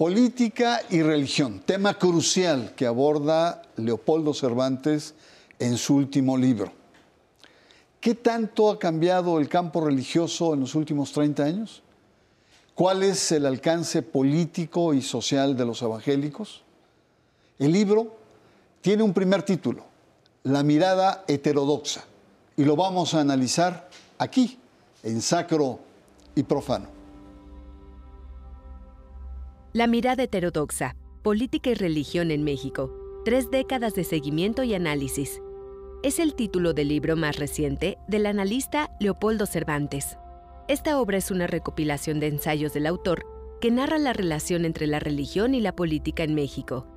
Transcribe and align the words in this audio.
Política 0.00 0.80
y 0.88 1.02
religión, 1.02 1.60
tema 1.66 1.92
crucial 1.92 2.74
que 2.74 2.86
aborda 2.86 3.60
Leopoldo 3.76 4.32
Cervantes 4.32 5.12
en 5.58 5.76
su 5.76 5.94
último 5.96 6.38
libro. 6.38 6.72
¿Qué 8.00 8.14
tanto 8.14 8.70
ha 8.70 8.78
cambiado 8.78 9.38
el 9.38 9.50
campo 9.50 9.84
religioso 9.84 10.54
en 10.54 10.60
los 10.60 10.74
últimos 10.74 11.12
30 11.12 11.44
años? 11.44 11.82
¿Cuál 12.74 13.02
es 13.02 13.30
el 13.30 13.44
alcance 13.44 14.00
político 14.00 14.94
y 14.94 15.02
social 15.02 15.54
de 15.54 15.66
los 15.66 15.82
evangélicos? 15.82 16.62
El 17.58 17.72
libro 17.72 18.16
tiene 18.80 19.02
un 19.02 19.12
primer 19.12 19.42
título, 19.42 19.84
La 20.44 20.62
mirada 20.62 21.26
heterodoxa, 21.28 22.04
y 22.56 22.64
lo 22.64 22.74
vamos 22.74 23.12
a 23.12 23.20
analizar 23.20 23.90
aquí, 24.16 24.58
en 25.02 25.20
Sacro 25.20 25.78
y 26.34 26.42
Profano. 26.42 26.99
La 29.72 29.86
mirada 29.86 30.24
heterodoxa, 30.24 30.96
política 31.22 31.70
y 31.70 31.74
religión 31.74 32.32
en 32.32 32.42
México, 32.42 32.92
tres 33.24 33.52
décadas 33.52 33.94
de 33.94 34.02
seguimiento 34.02 34.64
y 34.64 34.74
análisis. 34.74 35.40
Es 36.02 36.18
el 36.18 36.34
título 36.34 36.72
del 36.72 36.88
libro 36.88 37.14
más 37.16 37.36
reciente 37.36 37.96
del 38.08 38.26
analista 38.26 38.90
Leopoldo 38.98 39.46
Cervantes. 39.46 40.18
Esta 40.66 41.00
obra 41.00 41.18
es 41.18 41.30
una 41.30 41.46
recopilación 41.46 42.18
de 42.18 42.26
ensayos 42.26 42.72
del 42.72 42.84
autor 42.84 43.24
que 43.60 43.70
narra 43.70 43.98
la 43.98 44.12
relación 44.12 44.64
entre 44.64 44.88
la 44.88 44.98
religión 44.98 45.54
y 45.54 45.60
la 45.60 45.76
política 45.76 46.24
en 46.24 46.34
México. 46.34 46.88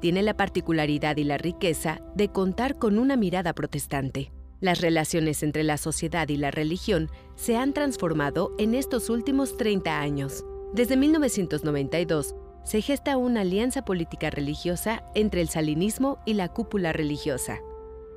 Tiene 0.00 0.24
la 0.24 0.36
particularidad 0.36 1.18
y 1.18 1.24
la 1.24 1.38
riqueza 1.38 2.00
de 2.16 2.32
contar 2.32 2.76
con 2.76 2.98
una 2.98 3.14
mirada 3.14 3.52
protestante. 3.52 4.32
Las 4.60 4.80
relaciones 4.80 5.44
entre 5.44 5.62
la 5.62 5.76
sociedad 5.76 6.28
y 6.28 6.38
la 6.38 6.50
religión 6.50 7.08
se 7.36 7.56
han 7.56 7.72
transformado 7.72 8.52
en 8.58 8.74
estos 8.74 9.10
últimos 9.10 9.56
30 9.56 10.00
años. 10.00 10.44
Desde 10.76 10.98
1992 10.98 12.34
se 12.62 12.82
gesta 12.82 13.16
una 13.16 13.40
alianza 13.40 13.82
política 13.82 14.28
religiosa 14.28 15.04
entre 15.14 15.40
el 15.40 15.48
salinismo 15.48 16.18
y 16.26 16.34
la 16.34 16.52
cúpula 16.52 16.92
religiosa. 16.92 17.60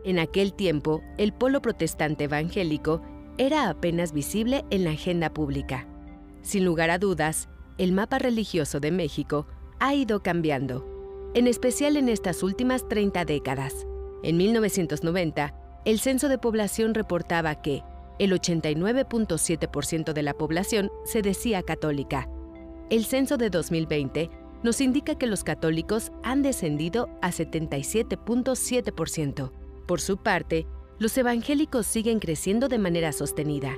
En 0.04 0.20
aquel 0.20 0.54
tiempo, 0.54 1.02
el 1.18 1.32
polo 1.32 1.62
protestante 1.62 2.26
evangélico 2.26 3.02
era 3.38 3.70
apenas 3.70 4.12
visible 4.12 4.66
en 4.72 4.84
la 4.84 4.92
agenda 4.92 5.30
pública. 5.30 5.88
Sin 6.42 6.66
lugar 6.66 6.90
a 6.90 6.98
dudas, 6.98 7.48
el 7.78 7.94
mapa 7.94 8.20
religioso 8.20 8.82
de 8.82 8.92
México 8.92 9.48
ha 9.80 9.96
ido 9.96 10.22
cambiando, 10.22 10.86
en 11.36 11.48
especial 11.48 11.96
en 11.96 12.10
estas 12.10 12.44
últimas 12.44 12.86
30 12.90 13.24
décadas. 13.24 13.88
En 14.22 14.36
1990, 14.36 15.56
el 15.86 16.02
Censo 16.02 16.28
de 16.28 16.38
Población 16.38 16.94
reportaba 16.94 17.62
que 17.62 17.84
el 18.20 18.34
89.7% 18.34 20.12
de 20.12 20.24
la 20.24 20.34
población 20.34 20.92
se 21.06 21.22
decía 21.22 21.64
católica. 21.64 22.28
El 22.90 23.06
censo 23.06 23.38
de 23.38 23.52
2020 23.52 24.32
nos 24.64 24.82
indica 24.82 25.16
que 25.16 25.28
los 25.28 25.44
católicos 25.44 26.12
han 26.24 26.42
descendido 26.42 27.08
a 27.22 27.32
77.7%. 27.32 29.52
Por 29.86 30.02
su 30.02 30.18
parte, 30.18 30.66
los 30.98 31.16
evangélicos 31.18 31.86
siguen 31.86 32.18
creciendo 32.20 32.68
de 32.68 32.80
manera 32.80 33.12
sostenida. 33.12 33.78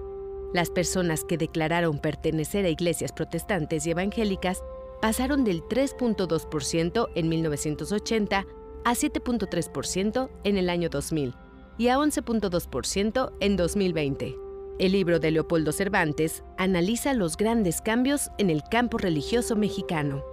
Las 0.53 0.69
personas 0.69 1.25
que 1.25 1.37
declararon 1.37 1.99
pertenecer 1.99 2.65
a 2.65 2.69
iglesias 2.69 3.11
protestantes 3.11 3.85
y 3.85 3.91
evangélicas 3.91 4.63
pasaron 5.01 5.43
del 5.43 5.61
3.2% 5.63 7.09
en 7.13 7.29
1980 7.29 8.45
a 8.85 8.93
7.3% 8.93 10.29
en 10.45 10.57
el 10.57 10.69
año 10.69 10.87
2000 10.89 11.35
y 11.77 11.89
a 11.89 11.97
11.2% 11.97 13.33
en 13.39 13.57
2020. 13.57 14.50
El 14.81 14.93
libro 14.93 15.19
de 15.19 15.29
Leopoldo 15.29 15.73
Cervantes 15.73 16.41
analiza 16.57 17.13
los 17.13 17.37
grandes 17.37 17.81
cambios 17.81 18.31
en 18.39 18.49
el 18.49 18.63
campo 18.63 18.97
religioso 18.97 19.55
mexicano. 19.55 20.23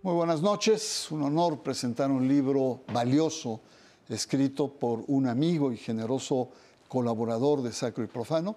Muy 0.00 0.14
buenas 0.14 0.40
noches, 0.40 1.08
un 1.10 1.24
honor 1.24 1.62
presentar 1.62 2.10
un 2.10 2.26
libro 2.26 2.84
valioso 2.90 3.60
escrito 4.08 4.68
por 4.68 5.04
un 5.08 5.26
amigo 5.26 5.70
y 5.70 5.76
generoso 5.76 6.48
colaborador 6.88 7.60
de 7.60 7.70
Sacro 7.70 8.02
y 8.02 8.06
Profano. 8.06 8.56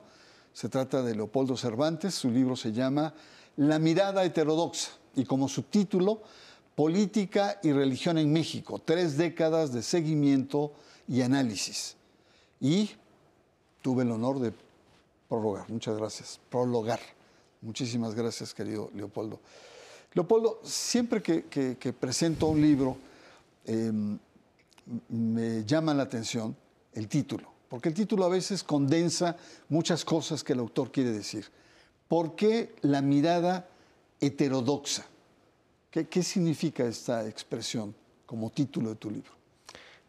Se 0.53 0.69
trata 0.69 1.03
de 1.03 1.13
Leopoldo 1.13 1.57
Cervantes, 1.57 2.15
su 2.15 2.31
libro 2.31 2.55
se 2.55 2.71
llama 2.71 3.13
La 3.57 3.77
mirada 3.77 4.23
heterodoxa 4.23 4.91
y 5.17 5.25
como 5.25 5.49
subtítulo, 5.49 6.21
Política 6.75 7.59
y 7.61 7.73
religión 7.73 8.17
en 8.17 8.31
México, 8.31 8.79
tres 8.79 9.17
décadas 9.17 9.73
de 9.73 9.83
seguimiento 9.83 10.71
y 11.09 11.23
análisis. 11.23 11.97
Y 12.61 12.91
tuve 13.81 14.03
el 14.03 14.11
honor 14.11 14.39
de 14.39 14.53
prologar, 15.27 15.69
muchas 15.69 15.97
gracias, 15.97 16.39
prologar. 16.49 16.99
Muchísimas 17.61 18.15
gracias, 18.15 18.53
querido 18.53 18.89
Leopoldo. 18.95 19.39
Leopoldo, 20.13 20.59
siempre 20.63 21.21
que, 21.21 21.93
presento 21.97 22.47
un 22.47 22.61
libro, 22.61 22.97
em, 23.65 24.17
me 25.09 25.63
llama 25.63 25.93
la 25.93 26.03
atención 26.03 26.55
el 26.93 27.07
título, 27.07 27.49
porque 27.69 27.89
el 27.89 27.95
título 27.95 28.25
a 28.25 28.29
veces 28.29 28.63
condensa 28.63 29.37
muchas 29.69 30.03
cosas 30.03 30.43
que 30.43 30.53
el 30.53 30.59
autor 30.59 30.91
quiere 30.91 31.11
decir. 31.11 31.45
¿Por 32.07 32.35
qué 32.35 32.75
la 32.81 33.01
mirada 33.01 33.69
heterodoxa? 34.19 35.05
¿Qué, 35.89 36.07
qué 36.07 36.23
significa 36.23 36.83
esta 36.83 37.25
expresión 37.27 37.95
como 38.25 38.49
título 38.49 38.89
de 38.89 38.95
tu 38.95 39.09
libro? 39.09 39.31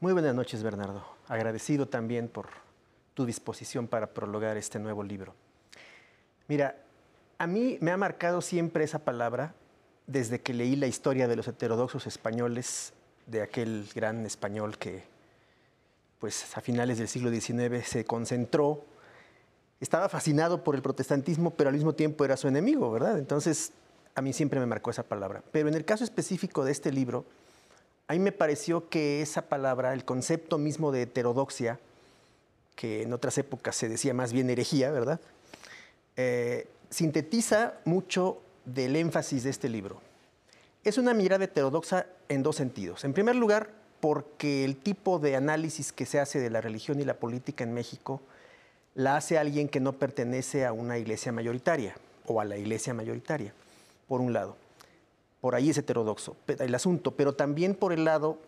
Muy 0.00 0.12
buenas 0.12 0.34
noches, 0.34 0.62
Bernardo. 0.64 1.04
Agradecido 1.28 1.86
también 1.86 2.28
por 2.28 2.48
tu 3.14 3.26
disposición 3.26 3.88
para 3.88 4.08
prologar 4.08 4.56
este 4.56 4.78
nuevo 4.78 5.02
libro. 5.02 5.34
Mira, 6.48 6.76
a 7.38 7.46
mí 7.46 7.78
me 7.80 7.90
ha 7.90 7.96
marcado 7.96 8.40
siempre 8.40 8.84
esa 8.84 9.00
palabra 9.00 9.54
desde 10.06 10.40
que 10.40 10.54
leí 10.54 10.76
la 10.76 10.86
historia 10.86 11.28
de 11.28 11.36
los 11.36 11.48
heterodoxos 11.48 12.06
españoles 12.06 12.92
de 13.26 13.42
aquel 13.42 13.88
gran 13.94 14.26
español 14.26 14.78
que 14.78 15.04
pues 16.18 16.56
a 16.56 16.60
finales 16.60 16.98
del 16.98 17.08
siglo 17.08 17.30
XIX 17.30 17.84
se 17.84 18.04
concentró, 18.04 18.84
estaba 19.80 20.08
fascinado 20.08 20.62
por 20.62 20.76
el 20.76 20.82
protestantismo, 20.82 21.50
pero 21.50 21.68
al 21.68 21.74
mismo 21.74 21.94
tiempo 21.94 22.24
era 22.24 22.36
su 22.36 22.46
enemigo, 22.46 22.92
¿verdad? 22.92 23.18
Entonces, 23.18 23.72
a 24.14 24.22
mí 24.22 24.32
siempre 24.32 24.60
me 24.60 24.66
marcó 24.66 24.90
esa 24.90 25.02
palabra. 25.02 25.42
Pero 25.50 25.68
en 25.68 25.74
el 25.74 25.84
caso 25.84 26.04
específico 26.04 26.64
de 26.64 26.70
este 26.70 26.92
libro, 26.92 27.24
a 28.06 28.12
mí 28.12 28.20
me 28.20 28.30
pareció 28.30 28.88
que 28.88 29.20
esa 29.20 29.48
palabra, 29.48 29.92
el 29.94 30.04
concepto 30.04 30.58
mismo 30.58 30.92
de 30.92 31.02
heterodoxia, 31.02 31.80
que 32.74 33.02
en 33.02 33.12
otras 33.12 33.38
épocas 33.38 33.76
se 33.76 33.88
decía 33.88 34.14
más 34.14 34.32
bien 34.32 34.50
herejía, 34.50 34.90
¿verdad? 34.90 35.20
Eh, 36.16 36.66
sintetiza 36.90 37.74
mucho 37.84 38.40
del 38.64 38.96
énfasis 38.96 39.44
de 39.44 39.50
este 39.50 39.68
libro. 39.68 40.00
Es 40.84 40.98
una 40.98 41.14
mirada 41.14 41.44
heterodoxa 41.44 42.06
en 42.28 42.42
dos 42.42 42.56
sentidos. 42.56 43.04
En 43.04 43.12
primer 43.12 43.36
lugar, 43.36 43.70
porque 44.00 44.64
el 44.64 44.76
tipo 44.76 45.18
de 45.18 45.36
análisis 45.36 45.92
que 45.92 46.06
se 46.06 46.18
hace 46.18 46.40
de 46.40 46.50
la 46.50 46.60
religión 46.60 47.00
y 47.00 47.04
la 47.04 47.14
política 47.14 47.62
en 47.64 47.72
México 47.72 48.20
la 48.94 49.16
hace 49.16 49.38
alguien 49.38 49.68
que 49.68 49.80
no 49.80 49.92
pertenece 49.92 50.66
a 50.66 50.72
una 50.72 50.98
iglesia 50.98 51.32
mayoritaria 51.32 51.94
o 52.26 52.40
a 52.40 52.44
la 52.44 52.56
iglesia 52.56 52.94
mayoritaria, 52.94 53.54
por 54.08 54.20
un 54.20 54.32
lado. 54.32 54.56
Por 55.40 55.54
ahí 55.54 55.70
es 55.70 55.78
heterodoxo 55.78 56.36
el 56.46 56.74
asunto, 56.74 57.12
pero 57.12 57.34
también 57.34 57.74
por 57.74 57.92
el 57.92 58.04
lado 58.04 58.38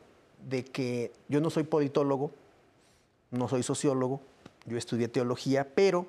de 0.48 0.64
que 0.64 1.12
yo 1.28 1.40
no 1.40 1.50
soy 1.50 1.64
politólogo, 1.64 2.30
no 3.34 3.48
soy 3.48 3.62
sociólogo, 3.62 4.20
yo 4.66 4.78
estudié 4.78 5.08
teología, 5.08 5.68
pero 5.74 6.06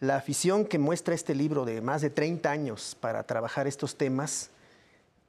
la 0.00 0.16
afición 0.16 0.64
que 0.64 0.78
muestra 0.78 1.14
este 1.14 1.34
libro 1.34 1.64
de 1.64 1.80
más 1.80 2.02
de 2.02 2.10
30 2.10 2.50
años 2.50 2.96
para 3.00 3.24
trabajar 3.24 3.66
estos 3.66 3.96
temas 3.96 4.50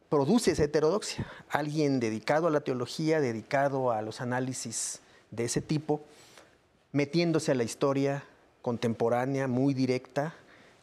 produce 0.10 0.52
esa 0.52 0.64
heterodoxia. 0.64 1.26
Alguien 1.50 2.00
dedicado 2.00 2.48
a 2.48 2.52
la 2.52 2.62
teología, 2.62 3.22
dedicado 3.22 3.92
a 3.92 4.02
los 4.02 4.22
análisis 4.22 5.00
de 5.32 5.46
ese 5.46 5.62
tipo, 5.62 6.02
metiéndose 6.92 7.52
a 7.52 7.56
la 7.56 7.64
historia 7.64 8.24
contemporánea, 8.62 9.48
muy 9.48 9.74
directa, 9.74 10.36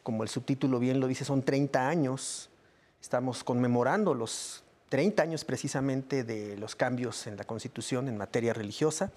como 0.03 0.23
el 0.23 0.29
subtítulo 0.29 0.79
bien 0.79 0.99
lo 0.99 1.07
dice, 1.07 1.25
son 1.25 1.43
30 1.43 1.87
años. 1.87 2.49
Estamos 3.01 3.43
conmemorando 3.43 4.13
los 4.13 4.63
30 4.89 5.21
años 5.21 5.45
precisamente 5.45 6.23
de 6.23 6.57
los 6.57 6.75
cambios 6.75 7.27
en 7.27 7.37
la 7.37 7.43
Constitución 7.43 8.07
en 8.07 8.17
materia 8.17 8.53
religiosa 8.53 9.11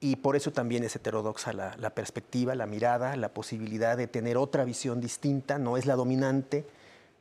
y 0.00 0.16
por 0.16 0.34
eso 0.34 0.50
también 0.50 0.82
es 0.82 0.96
heterodoxa 0.96 1.52
la, 1.52 1.90
perspectiva, 1.90 2.54
la 2.54 2.66
mirada, 2.66 3.16
la 3.16 3.28
posibilidad 3.34 3.98
de 3.98 4.06
tener 4.06 4.38
otra 4.38 4.64
visión 4.64 5.00
distinta, 5.00 5.58
no 5.58 5.76
es 5.76 5.84
la 5.84 5.94
dominante, 5.94 6.64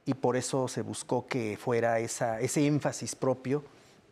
y 0.06 0.14
por 0.14 0.38
eso 0.38 0.70
se 0.70 0.82
buscó 0.82 1.28
que 1.28 1.58
fuera 1.62 2.00
ese 2.00 2.66
énfasis 2.66 3.16
propio 3.16 3.64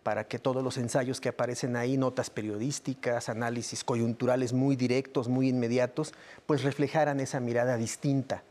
para 0.04 0.26
que 0.26 0.38
todos 0.38 0.64
los 0.64 0.78
ensayos 0.78 1.22
que 1.22 1.30
aparecen 1.30 1.78
ahí, 1.78 1.98
notas 1.98 2.30
periodísticas, 2.30 3.30
análisis 3.30 3.84
coyunturales 3.84 4.52
muy 4.52 4.76
directos, 4.76 5.30
muy 5.30 5.48
inmediatos, 5.48 6.14
pues 6.46 6.64
reflejaran 6.64 7.20
esa 7.22 7.40
mirada 7.40 7.78
distinta, 7.78 8.44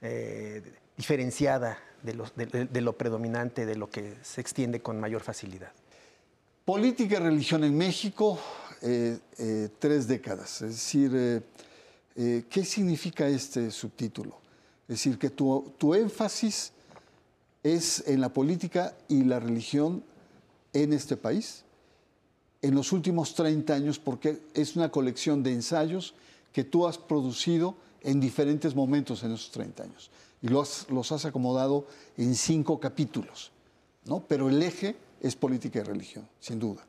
eh, 0.00 0.62
diferenciada 0.96 1.78
de 2.02 2.80
lo 2.80 2.92
predominante, 2.96 3.66
de 3.66 3.76
lo 3.76 3.90
que 3.90 4.14
se 4.22 4.40
extiende 4.40 4.80
con 4.80 4.98
mayor 4.98 5.22
facilidad. 5.22 5.72
Política 6.64 7.16
y 7.16 7.20
religión 7.20 7.62
en 7.62 7.78
México, 7.78 8.40
eh, 8.88 9.18
eh, 9.38 9.68
tres 9.80 10.06
décadas. 10.06 10.62
Es 10.62 10.70
decir, 10.70 11.10
eh, 12.14 12.44
¿qué 12.48 12.64
significa 12.64 13.26
este 13.26 13.72
subtítulo? 13.72 14.38
Es 14.82 14.98
decir, 14.98 15.18
que 15.18 15.28
tu, 15.30 15.72
tu 15.76 15.92
énfasis 15.92 16.70
es 17.64 18.04
en 18.06 18.20
la 18.20 18.28
política 18.28 18.96
y 19.08 19.24
la 19.24 19.40
religión 19.40 20.04
en 20.72 20.92
este 20.92 21.16
país 21.16 21.64
en 22.62 22.76
los 22.76 22.92
últimos 22.92 23.34
30 23.34 23.74
años, 23.74 23.98
porque 23.98 24.40
es 24.54 24.76
una 24.76 24.88
colección 24.90 25.42
de 25.42 25.52
ensayos 25.52 26.14
que 26.52 26.62
tú 26.62 26.86
has 26.86 26.96
producido 26.96 27.74
en 28.02 28.20
diferentes 28.20 28.76
momentos 28.76 29.24
en 29.24 29.32
esos 29.32 29.50
30 29.50 29.82
años. 29.82 30.10
Y 30.42 30.48
los, 30.48 30.88
los 30.90 31.10
has 31.10 31.24
acomodado 31.24 31.88
en 32.16 32.36
cinco 32.36 32.78
capítulos, 32.78 33.50
¿no? 34.04 34.20
Pero 34.20 34.48
el 34.48 34.62
eje 34.62 34.94
es 35.20 35.34
política 35.34 35.80
y 35.80 35.82
religión, 35.82 36.28
sin 36.38 36.60
duda. 36.60 36.86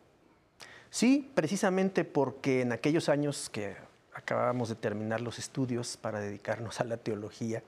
Sí, 0.89 1.29
precisamente 1.35 2.05
porque 2.05 2.61
en 2.61 2.71
aquellos 2.71 3.09
años 3.09 3.49
que 3.49 3.75
acabábamos 4.13 4.69
de 4.69 4.75
terminar 4.75 5.21
los 5.21 5.37
estudios 5.37 5.97
para 5.97 6.19
dedicarnos 6.19 6.79
a 6.79 6.85
la 6.85 6.97
teología 6.97 7.61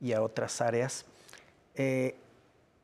y 0.00 0.12
a 0.12 0.22
otras 0.22 0.60
áreas, 0.60 1.04
eh, 1.74 2.14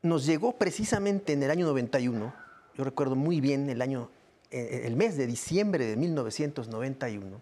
nos 0.02 0.26
llegó 0.26 0.56
precisamente 0.56 1.32
en 1.32 1.42
el 1.42 1.50
año 1.50 1.66
91, 1.66 2.34
yo 2.76 2.84
recuerdo 2.84 3.16
muy 3.16 3.40
bien 3.40 3.68
el 3.68 3.82
año, 3.82 4.10
eh, 4.50 4.82
el 4.84 4.96
mes 4.96 5.16
de 5.16 5.26
diciembre 5.26 5.86
de 5.86 5.96
1991, 5.96 7.40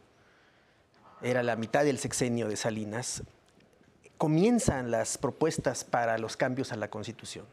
era 1.22 1.42
la 1.42 1.56
mitad 1.56 1.84
del 1.84 1.98
sexenio 1.98 2.48
de 2.48 2.56
Salinas, 2.56 3.22
comienzan 4.18 4.90
las 4.90 5.18
propuestas 5.18 5.84
para 5.84 6.18
los 6.18 6.36
cambios 6.36 6.72
a 6.72 6.76
la 6.76 6.90
Constitución. 6.90 7.46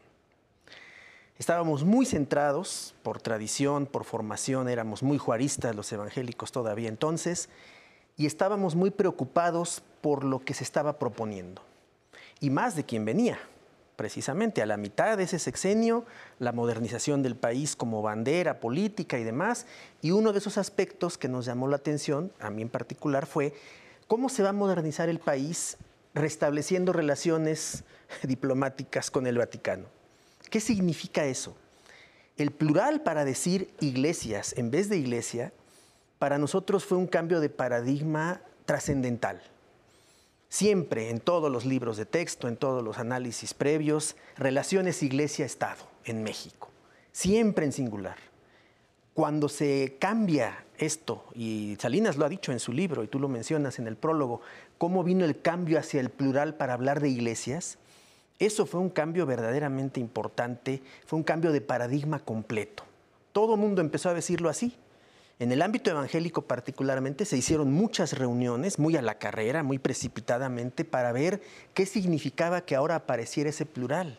Estábamos 1.38 1.84
muy 1.84 2.06
centrados 2.06 2.94
por 3.02 3.20
tradición, 3.20 3.86
por 3.86 4.04
formación, 4.04 4.68
éramos 4.68 5.02
muy 5.02 5.18
juaristas 5.18 5.76
los 5.76 5.92
evangélicos 5.92 6.50
todavía 6.50 6.88
entonces, 6.88 7.50
y 8.16 8.24
estábamos 8.24 8.74
muy 8.74 8.90
preocupados 8.90 9.82
por 10.00 10.24
lo 10.24 10.40
que 10.40 10.54
se 10.54 10.64
estaba 10.64 10.98
proponiendo, 10.98 11.62
y 12.40 12.48
más 12.48 12.74
de 12.74 12.84
quien 12.84 13.04
venía, 13.04 13.38
precisamente 13.96 14.62
a 14.62 14.66
la 14.66 14.76
mitad 14.76 15.16
de 15.16 15.24
ese 15.24 15.38
sexenio, 15.38 16.04
la 16.38 16.52
modernización 16.52 17.22
del 17.22 17.34
país 17.34 17.76
como 17.76 18.02
bandera 18.02 18.60
política 18.60 19.18
y 19.18 19.24
demás. 19.24 19.66
Y 20.02 20.12
uno 20.12 20.32
de 20.32 20.38
esos 20.38 20.58
aspectos 20.58 21.18
que 21.18 21.28
nos 21.28 21.46
llamó 21.46 21.66
la 21.66 21.76
atención, 21.76 22.30
a 22.38 22.50
mí 22.50 22.62
en 22.62 22.68
particular, 22.68 23.26
fue 23.26 23.54
cómo 24.06 24.28
se 24.28 24.42
va 24.42 24.50
a 24.50 24.52
modernizar 24.52 25.08
el 25.08 25.18
país 25.18 25.78
restableciendo 26.14 26.92
relaciones 26.92 27.84
diplomáticas 28.22 29.10
con 29.10 29.26
el 29.26 29.38
Vaticano. 29.38 29.95
¿Qué 30.50 30.60
significa 30.60 31.24
eso? 31.24 31.56
El 32.36 32.50
plural 32.50 33.02
para 33.02 33.24
decir 33.24 33.70
iglesias 33.80 34.54
en 34.56 34.70
vez 34.70 34.88
de 34.88 34.98
iglesia, 34.98 35.52
para 36.18 36.38
nosotros 36.38 36.84
fue 36.84 36.98
un 36.98 37.06
cambio 37.06 37.40
de 37.40 37.48
paradigma 37.48 38.40
trascendental. 38.64 39.42
Siempre 40.48 41.10
en 41.10 41.20
todos 41.20 41.50
los 41.50 41.64
libros 41.64 41.96
de 41.96 42.06
texto, 42.06 42.48
en 42.48 42.56
todos 42.56 42.82
los 42.82 42.98
análisis 42.98 43.54
previos, 43.54 44.16
relaciones 44.36 45.02
iglesia-estado 45.02 45.84
en 46.04 46.22
México, 46.22 46.70
siempre 47.12 47.66
en 47.66 47.72
singular. 47.72 48.16
Cuando 49.12 49.48
se 49.48 49.96
cambia 49.98 50.64
esto, 50.78 51.24
y 51.34 51.76
Salinas 51.80 52.16
lo 52.16 52.26
ha 52.26 52.28
dicho 52.28 52.52
en 52.52 52.60
su 52.60 52.72
libro 52.72 53.02
y 53.02 53.08
tú 53.08 53.18
lo 53.18 53.28
mencionas 53.28 53.78
en 53.78 53.86
el 53.86 53.96
prólogo, 53.96 54.42
cómo 54.78 55.02
vino 55.02 55.24
el 55.24 55.40
cambio 55.40 55.78
hacia 55.78 56.00
el 56.00 56.10
plural 56.10 56.54
para 56.54 56.74
hablar 56.74 57.00
de 57.00 57.08
iglesias, 57.08 57.78
eso 58.38 58.66
fue 58.66 58.80
un 58.80 58.90
cambio 58.90 59.24
verdaderamente 59.26 60.00
importante, 60.00 60.82
fue 61.06 61.18
un 61.18 61.22
cambio 61.22 61.52
de 61.52 61.60
paradigma 61.60 62.18
completo. 62.18 62.84
Todo 63.32 63.54
el 63.54 63.60
mundo 63.60 63.80
empezó 63.80 64.10
a 64.10 64.14
decirlo 64.14 64.48
así. 64.48 64.74
En 65.38 65.52
el 65.52 65.60
ámbito 65.60 65.90
evangélico 65.90 66.42
particularmente 66.42 67.26
se 67.26 67.36
hicieron 67.36 67.70
muchas 67.70 68.14
reuniones, 68.18 68.78
muy 68.78 68.96
a 68.96 69.02
la 69.02 69.18
carrera, 69.18 69.62
muy 69.62 69.78
precipitadamente, 69.78 70.84
para 70.84 71.12
ver 71.12 71.42
qué 71.74 71.84
significaba 71.84 72.62
que 72.62 72.74
ahora 72.74 72.94
apareciera 72.94 73.50
ese 73.50 73.66
plural, 73.66 74.18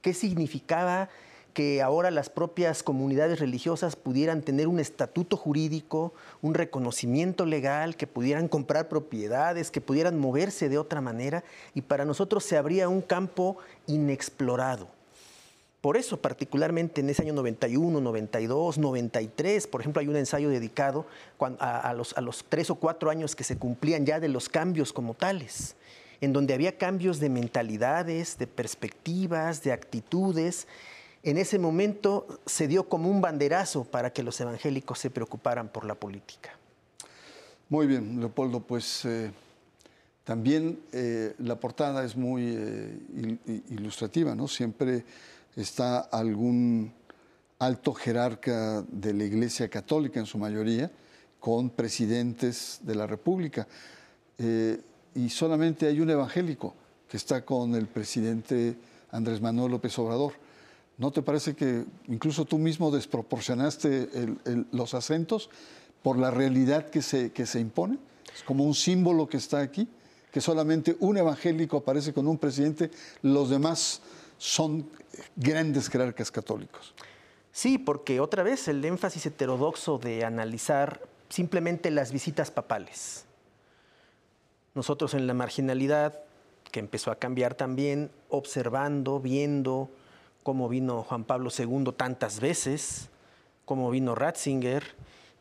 qué 0.00 0.14
significaba 0.14 1.08
que 1.54 1.80
ahora 1.80 2.10
las 2.10 2.28
propias 2.28 2.82
comunidades 2.82 3.38
religiosas 3.38 3.96
pudieran 3.96 4.42
tener 4.42 4.68
un 4.68 4.80
estatuto 4.80 5.36
jurídico, 5.36 6.12
un 6.42 6.52
reconocimiento 6.52 7.46
legal, 7.46 7.96
que 7.96 8.06
pudieran 8.06 8.48
comprar 8.48 8.88
propiedades, 8.88 9.70
que 9.70 9.80
pudieran 9.80 10.18
moverse 10.18 10.68
de 10.68 10.78
otra 10.78 11.00
manera, 11.00 11.44
y 11.72 11.80
para 11.80 12.04
nosotros 12.04 12.44
se 12.44 12.58
abría 12.58 12.88
un 12.88 13.00
campo 13.00 13.56
inexplorado. 13.86 14.88
Por 15.84 15.98
eso, 15.98 16.16
particularmente 16.16 17.02
en 17.02 17.10
ese 17.10 17.20
año 17.20 17.34
91, 17.34 18.00
92, 18.00 18.78
93, 18.78 19.66
por 19.66 19.82
ejemplo, 19.82 20.00
hay 20.00 20.08
un 20.08 20.16
ensayo 20.16 20.48
dedicado 20.48 21.04
a, 21.58 21.92
los, 21.92 22.44
tres 22.48 22.70
o 22.70 22.76
cuatro 22.76 23.10
años 23.10 23.36
que 23.36 23.44
se 23.44 23.58
cumplían 23.58 24.06
ya 24.06 24.18
de 24.18 24.28
los 24.28 24.48
cambios 24.48 24.94
como 24.94 25.12
tales, 25.12 25.76
en 26.22 26.32
donde 26.32 26.54
había 26.54 26.78
cambios 26.78 27.20
de 27.20 27.28
mentalidades, 27.28 28.38
de 28.38 28.46
perspectivas, 28.46 29.62
de 29.62 29.72
actitudes. 29.72 30.66
En 31.24 31.38
ese 31.38 31.58
momento 31.58 32.26
se 32.44 32.68
dio 32.68 32.86
como 32.86 33.08
un 33.08 33.22
banderazo 33.22 33.84
para 33.84 34.12
que 34.12 34.22
los 34.22 34.38
evangélicos 34.42 34.98
se 34.98 35.08
preocuparan 35.08 35.70
por 35.70 35.86
la 35.86 35.94
política. 35.94 36.50
Muy 37.70 37.86
bien, 37.86 38.20
Leopoldo, 38.20 38.60
pues 38.60 39.06
eh, 39.06 39.30
también 40.22 40.80
eh, 40.92 41.34
la 41.38 41.58
portada 41.58 42.04
es 42.04 42.14
muy 42.14 42.54
eh, 42.54 42.98
ilustrativa, 43.70 44.34
¿no? 44.34 44.46
Siempre 44.46 45.02
está 45.56 46.00
algún 46.00 46.92
alto 47.58 47.94
jerarca 47.94 48.82
de 48.82 49.14
la 49.14 49.24
Iglesia 49.24 49.70
Católica 49.70 50.20
en 50.20 50.26
su 50.26 50.36
mayoría, 50.36 50.90
con 51.40 51.70
presidentes 51.70 52.80
de 52.82 52.94
la 52.96 53.06
República. 53.06 53.66
Y 55.14 55.30
solamente 55.30 55.86
hay 55.86 56.00
un 56.00 56.10
evangélico 56.10 56.74
que 57.08 57.16
está 57.16 57.44
con 57.44 57.74
el 57.74 57.86
presidente 57.86 58.76
Andrés 59.10 59.40
Manuel 59.40 59.72
López 59.72 59.98
Obrador. 59.98 60.43
¿No 60.96 61.10
te 61.10 61.22
parece 61.22 61.54
que 61.54 61.84
incluso 62.08 62.44
tú 62.44 62.58
mismo 62.58 62.90
desproporcionaste 62.90 64.08
los 64.70 64.94
acentos 64.94 65.50
por 66.02 66.18
la 66.18 66.30
realidad 66.30 66.88
que 66.88 67.02
se, 67.02 67.32
que 67.32 67.46
se 67.46 67.60
impone? 67.60 67.98
Es 68.34 68.42
como 68.42 68.64
un 68.64 68.74
símbolo 68.74 69.28
que 69.28 69.36
está 69.36 69.60
aquí, 69.60 69.88
que 70.30 70.40
solamente 70.40 70.96
un 71.00 71.18
evangélico 71.18 71.78
aparece 71.78 72.12
con 72.12 72.28
un 72.28 72.38
presidente, 72.38 72.90
los 73.22 73.50
demás 73.50 74.02
son 74.38 74.88
grandes 75.36 75.88
jerarcas 75.88 76.30
católicos. 76.30 76.94
Sí, 77.52 77.78
porque 77.78 78.20
otra 78.20 78.42
vez 78.42 78.66
el 78.68 78.84
énfasis 78.84 79.26
heterodoxo 79.26 79.98
de 79.98 80.24
analizar 80.24 81.00
simplemente 81.28 81.90
las 81.90 82.12
visitas 82.12 82.50
papales. 82.50 83.24
Nosotros 84.74 85.14
en 85.14 85.26
la 85.26 85.34
marginalidad, 85.34 86.20
que 86.72 86.80
empezó 86.80 87.12
a 87.12 87.18
cambiar 87.20 87.54
también, 87.54 88.10
observando, 88.28 89.20
viendo 89.20 89.88
cómo 90.44 90.68
vino 90.68 91.02
Juan 91.02 91.24
Pablo 91.24 91.50
II 91.56 91.92
tantas 91.96 92.38
veces, 92.38 93.08
cómo 93.64 93.90
vino 93.90 94.14
Ratzinger, 94.14 94.84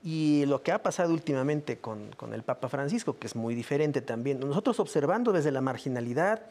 y 0.03 0.45
lo 0.47 0.63
que 0.63 0.71
ha 0.71 0.81
pasado 0.81 1.13
últimamente 1.13 1.77
con, 1.77 2.09
con 2.17 2.33
el 2.33 2.41
Papa 2.41 2.69
Francisco, 2.69 3.19
que 3.19 3.27
es 3.27 3.35
muy 3.35 3.53
diferente 3.53 4.01
también. 4.01 4.39
Nosotros 4.39 4.79
observando 4.79 5.31
desde 5.31 5.51
la 5.51 5.61
marginalidad, 5.61 6.41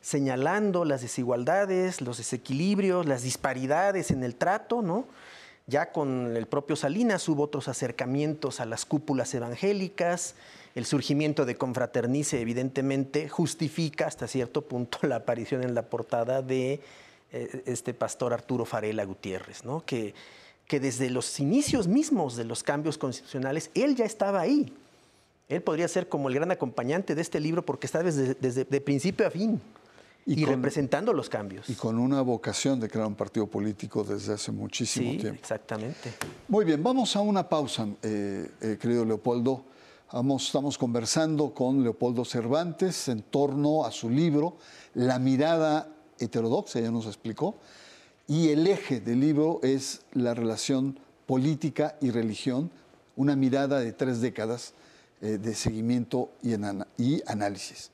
señalando 0.00 0.84
las 0.84 1.00
desigualdades, 1.00 2.00
los 2.00 2.18
desequilibrios, 2.18 3.06
las 3.06 3.22
disparidades 3.22 4.10
en 4.10 4.22
el 4.22 4.36
trato, 4.36 4.82
¿no? 4.82 5.06
Ya 5.66 5.92
con 5.92 6.36
el 6.36 6.46
propio 6.46 6.76
Salinas 6.76 7.26
hubo 7.28 7.44
otros 7.44 7.68
acercamientos 7.68 8.60
a 8.60 8.66
las 8.66 8.84
cúpulas 8.84 9.32
evangélicas, 9.34 10.34
el 10.74 10.86
surgimiento 10.86 11.46
de 11.46 11.56
Confraternice 11.56 12.40
evidentemente 12.40 13.28
justifica 13.28 14.06
hasta 14.06 14.26
cierto 14.26 14.62
punto 14.62 14.98
la 15.06 15.16
aparición 15.16 15.62
en 15.62 15.74
la 15.74 15.88
portada 15.88 16.42
de 16.42 16.80
este 17.66 17.94
pastor 17.94 18.32
Arturo 18.32 18.64
Farela 18.64 19.04
Gutiérrez, 19.04 19.64
¿no? 19.64 19.84
que, 19.84 20.14
que 20.66 20.80
desde 20.80 21.10
los 21.10 21.40
inicios 21.40 21.88
mismos 21.88 22.36
de 22.36 22.44
los 22.44 22.62
cambios 22.62 22.98
constitucionales, 22.98 23.70
él 23.74 23.96
ya 23.96 24.04
estaba 24.04 24.40
ahí. 24.40 24.72
Él 25.48 25.62
podría 25.62 25.88
ser 25.88 26.08
como 26.08 26.28
el 26.28 26.34
gran 26.34 26.50
acompañante 26.50 27.14
de 27.14 27.22
este 27.22 27.40
libro 27.40 27.64
porque 27.64 27.86
está 27.86 28.02
desde, 28.02 28.34
desde 28.34 28.64
de 28.64 28.80
principio 28.80 29.26
a 29.26 29.30
fin 29.30 29.60
y, 30.26 30.44
representando 30.44 31.12
los 31.12 31.28
cambios. 31.28 31.68
Y 31.68 31.74
con 31.74 31.98
una 31.98 32.22
vocación 32.22 32.80
de 32.80 32.88
crear 32.88 33.06
un 33.06 33.14
partido 33.14 33.46
político 33.46 34.04
desde 34.04 34.34
hace 34.34 34.52
muchísimo 34.52 35.12
sí, 35.12 35.18
tiempo. 35.18 35.38
Exactamente. 35.38 36.14
Muy 36.48 36.64
bien, 36.64 36.82
vamos 36.82 37.14
a 37.16 37.20
una 37.20 37.48
pausa, 37.48 37.86
eh, 38.02 38.50
eh, 38.60 38.78
querido 38.80 39.04
Leopoldo. 39.04 39.64
Vamos, 40.12 40.46
estamos 40.46 40.78
conversando 40.78 41.52
con 41.52 41.82
Leopoldo 41.82 42.24
Cervantes 42.24 43.08
en 43.08 43.22
torno 43.22 43.84
a 43.84 43.90
su 43.90 44.08
libro 44.08 44.56
La 44.94 45.18
mirada 45.18 45.88
heterodoxa, 46.18 46.80
ya 46.80 46.90
nos 46.90 47.06
explicó, 47.06 47.56
y 48.26 48.48
el 48.48 48.66
eje 48.66 49.00
del 49.00 49.20
libro 49.20 49.60
es 49.62 50.02
la 50.12 50.34
relación 50.34 50.98
política 51.26 51.96
y 52.00 52.10
religión, 52.10 52.70
una 53.16 53.36
mirada 53.36 53.80
de 53.80 53.92
tres 53.92 54.20
décadas 54.20 54.72
eh, 55.20 55.38
de 55.38 55.54
seguimiento 55.54 56.30
y, 56.42 56.54
y 56.98 57.22
análisis. 57.26 57.90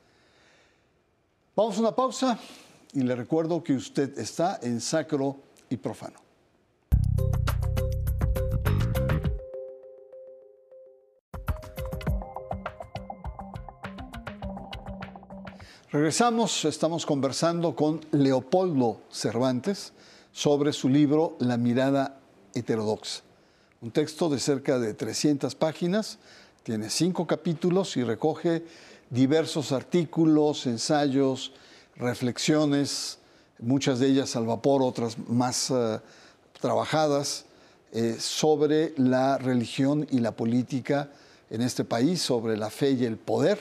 Vamos 1.55 1.77
a 1.77 1.81
una 1.81 1.95
pausa 1.95 2.39
y 2.93 3.01
le 3.01 3.15
recuerdo 3.15 3.63
que 3.63 3.75
usted 3.75 4.19
está 4.19 4.59
en 4.63 4.81
sacro 4.81 5.37
y 5.69 5.77
profano. 5.77 6.30
Regresamos, 15.93 16.65
estamos 16.67 17.05
conversando 17.05 17.75
con 17.75 18.01
Leopoldo 18.13 19.01
Cervantes 19.11 19.93
sobre 20.31 20.73
su 20.73 20.89
libro 20.89 21.35
La 21.41 21.57
mirada 21.57 22.21
heterodoxa. 22.55 23.23
Un 23.81 23.91
texto 23.91 24.29
de 24.29 24.39
cerca 24.39 24.79
de 24.79 24.95
300 24.95 25.57
páginas, 25.57 26.21
tiene 26.63 26.91
cinco 26.91 27.27
capítulos 27.27 27.97
y 27.97 28.05
recoge 28.05 28.65
diversos 29.11 29.73
artículos, 29.73 30.65
ensayos, 30.67 31.55
reflexiones, 31.97 33.19
muchas 33.59 33.99
de 33.99 34.11
ellas 34.11 34.37
al 34.37 34.47
vapor, 34.47 34.85
otras 34.85 35.19
más 35.19 35.71
uh, 35.71 35.99
trabajadas, 36.61 37.47
eh, 37.91 38.15
sobre 38.21 38.95
la 38.97 39.39
religión 39.39 40.07
y 40.13 40.21
la 40.21 40.37
política 40.37 41.11
en 41.51 41.63
este 41.63 41.83
país, 41.83 42.23
sobre 42.23 42.57
la 42.57 42.71
fe 42.71 42.93
y 42.93 43.05
el 43.05 43.17
poder, 43.17 43.59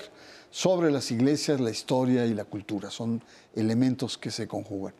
sobre 0.51 0.91
las 0.91 1.11
iglesias, 1.11 1.59
la 1.59 1.71
historia 1.71 2.25
y 2.25 2.33
la 2.33 2.45
cultura. 2.45 2.89
Son 2.89 3.21
elementos 3.55 4.17
que 4.17 4.31
se 4.31 4.47
conjugan. 4.47 4.93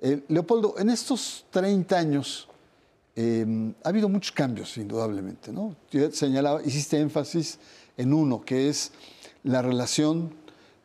Eh, 0.00 0.24
Leopoldo, 0.28 0.74
en 0.78 0.90
estos 0.90 1.44
30 1.50 1.96
años 1.96 2.48
eh, 3.14 3.74
ha 3.84 3.88
habido 3.88 4.08
muchos 4.08 4.32
cambios, 4.32 4.76
indudablemente. 4.78 5.52
¿no? 5.52 5.76
señalaba, 6.12 6.62
hiciste 6.62 6.98
énfasis 6.98 7.58
en 7.96 8.12
uno, 8.12 8.42
que 8.42 8.68
es 8.68 8.92
la 9.44 9.60
relación, 9.60 10.34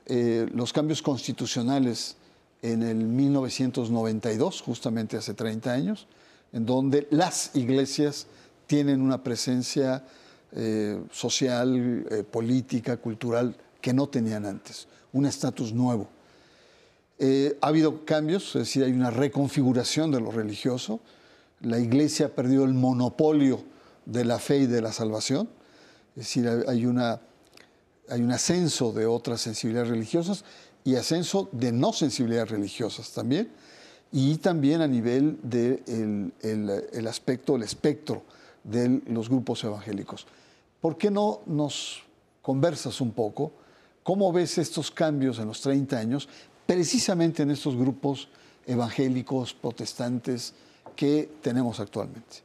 eh, 0.05 0.47
los 0.53 0.73
cambios 0.73 1.01
constitucionales 1.01 2.17
en 2.61 2.83
el 2.83 2.97
1992, 2.97 4.61
justamente 4.61 5.15
hace 5.15 5.33
30 5.33 5.71
años, 5.71 6.07
en 6.51 6.65
donde 6.65 7.07
las 7.11 7.55
iglesias 7.55 8.27
tienen 8.65 9.01
una 9.01 9.23
presencia 9.23 10.03
eh, 10.51 10.99
social, 11.11 12.25
política, 12.31 12.97
cultural 12.97 13.55
que 13.81 13.93
no 13.93 14.07
tenían 14.07 14.45
antes, 14.45 14.87
un 15.13 15.25
estatus 15.25 15.73
nuevo. 15.73 16.07
Eh, 17.19 17.57
ha 17.61 17.67
habido 17.67 18.05
cambios, 18.05 18.47
es 18.55 18.67
decir, 18.67 18.83
hay 18.83 18.91
una 18.91 19.09
reconfiguración 19.09 20.11
de 20.11 20.21
lo 20.21 20.31
religioso. 20.31 20.99
La 21.61 21.79
iglesia 21.79 22.27
ha 22.27 22.29
perdido 22.29 22.63
el 22.63 22.73
monopolio 22.73 23.63
de 24.05 24.23
la 24.23 24.39
fe 24.39 24.59
y 24.59 24.65
de 24.67 24.81
la 24.81 24.91
salvación. 24.91 25.49
Es 26.15 26.23
decir, 26.23 26.47
hay, 26.67 26.85
una, 26.85 27.21
hay 28.09 28.21
un 28.21 28.31
ascenso 28.31 28.91
de 28.91 29.05
otras 29.05 29.41
sensibilidades 29.41 29.89
religiosas 29.89 30.43
y 30.83 30.95
ascenso 30.95 31.49
de 31.51 31.71
no 31.71 31.91
sensibilidades 31.91 32.51
religiosas 32.51 33.11
también 33.11 33.49
y 34.11 34.37
también 34.37 34.81
a 34.81 34.87
nivel 34.87 35.37
del 35.43 35.83
de 36.39 36.81
el, 36.93 37.07
aspecto, 37.07 37.55
el 37.55 37.63
espectro 37.63 38.23
de 38.63 39.01
los 39.07 39.29
grupos 39.29 39.63
evangélicos. 39.63 40.27
¿Por 40.79 40.97
qué 40.97 41.11
no 41.11 41.41
nos 41.45 42.03
conversas 42.41 43.01
un 43.01 43.11
poco? 43.11 43.51
¿Cómo 44.07 44.31
ves 44.31 44.57
estos 44.57 44.89
cambios 44.89 45.37
en 45.37 45.47
los 45.47 45.59
30 45.59 45.97
años, 45.97 46.29
precisamente 46.65 47.43
en 47.43 47.51
estos 47.51 47.75
grupos 47.75 48.29
evangélicos, 48.65 49.53
protestantes 49.53 50.53
que 50.95 51.29
tenemos 51.41 51.81
actualmente? 51.81 52.37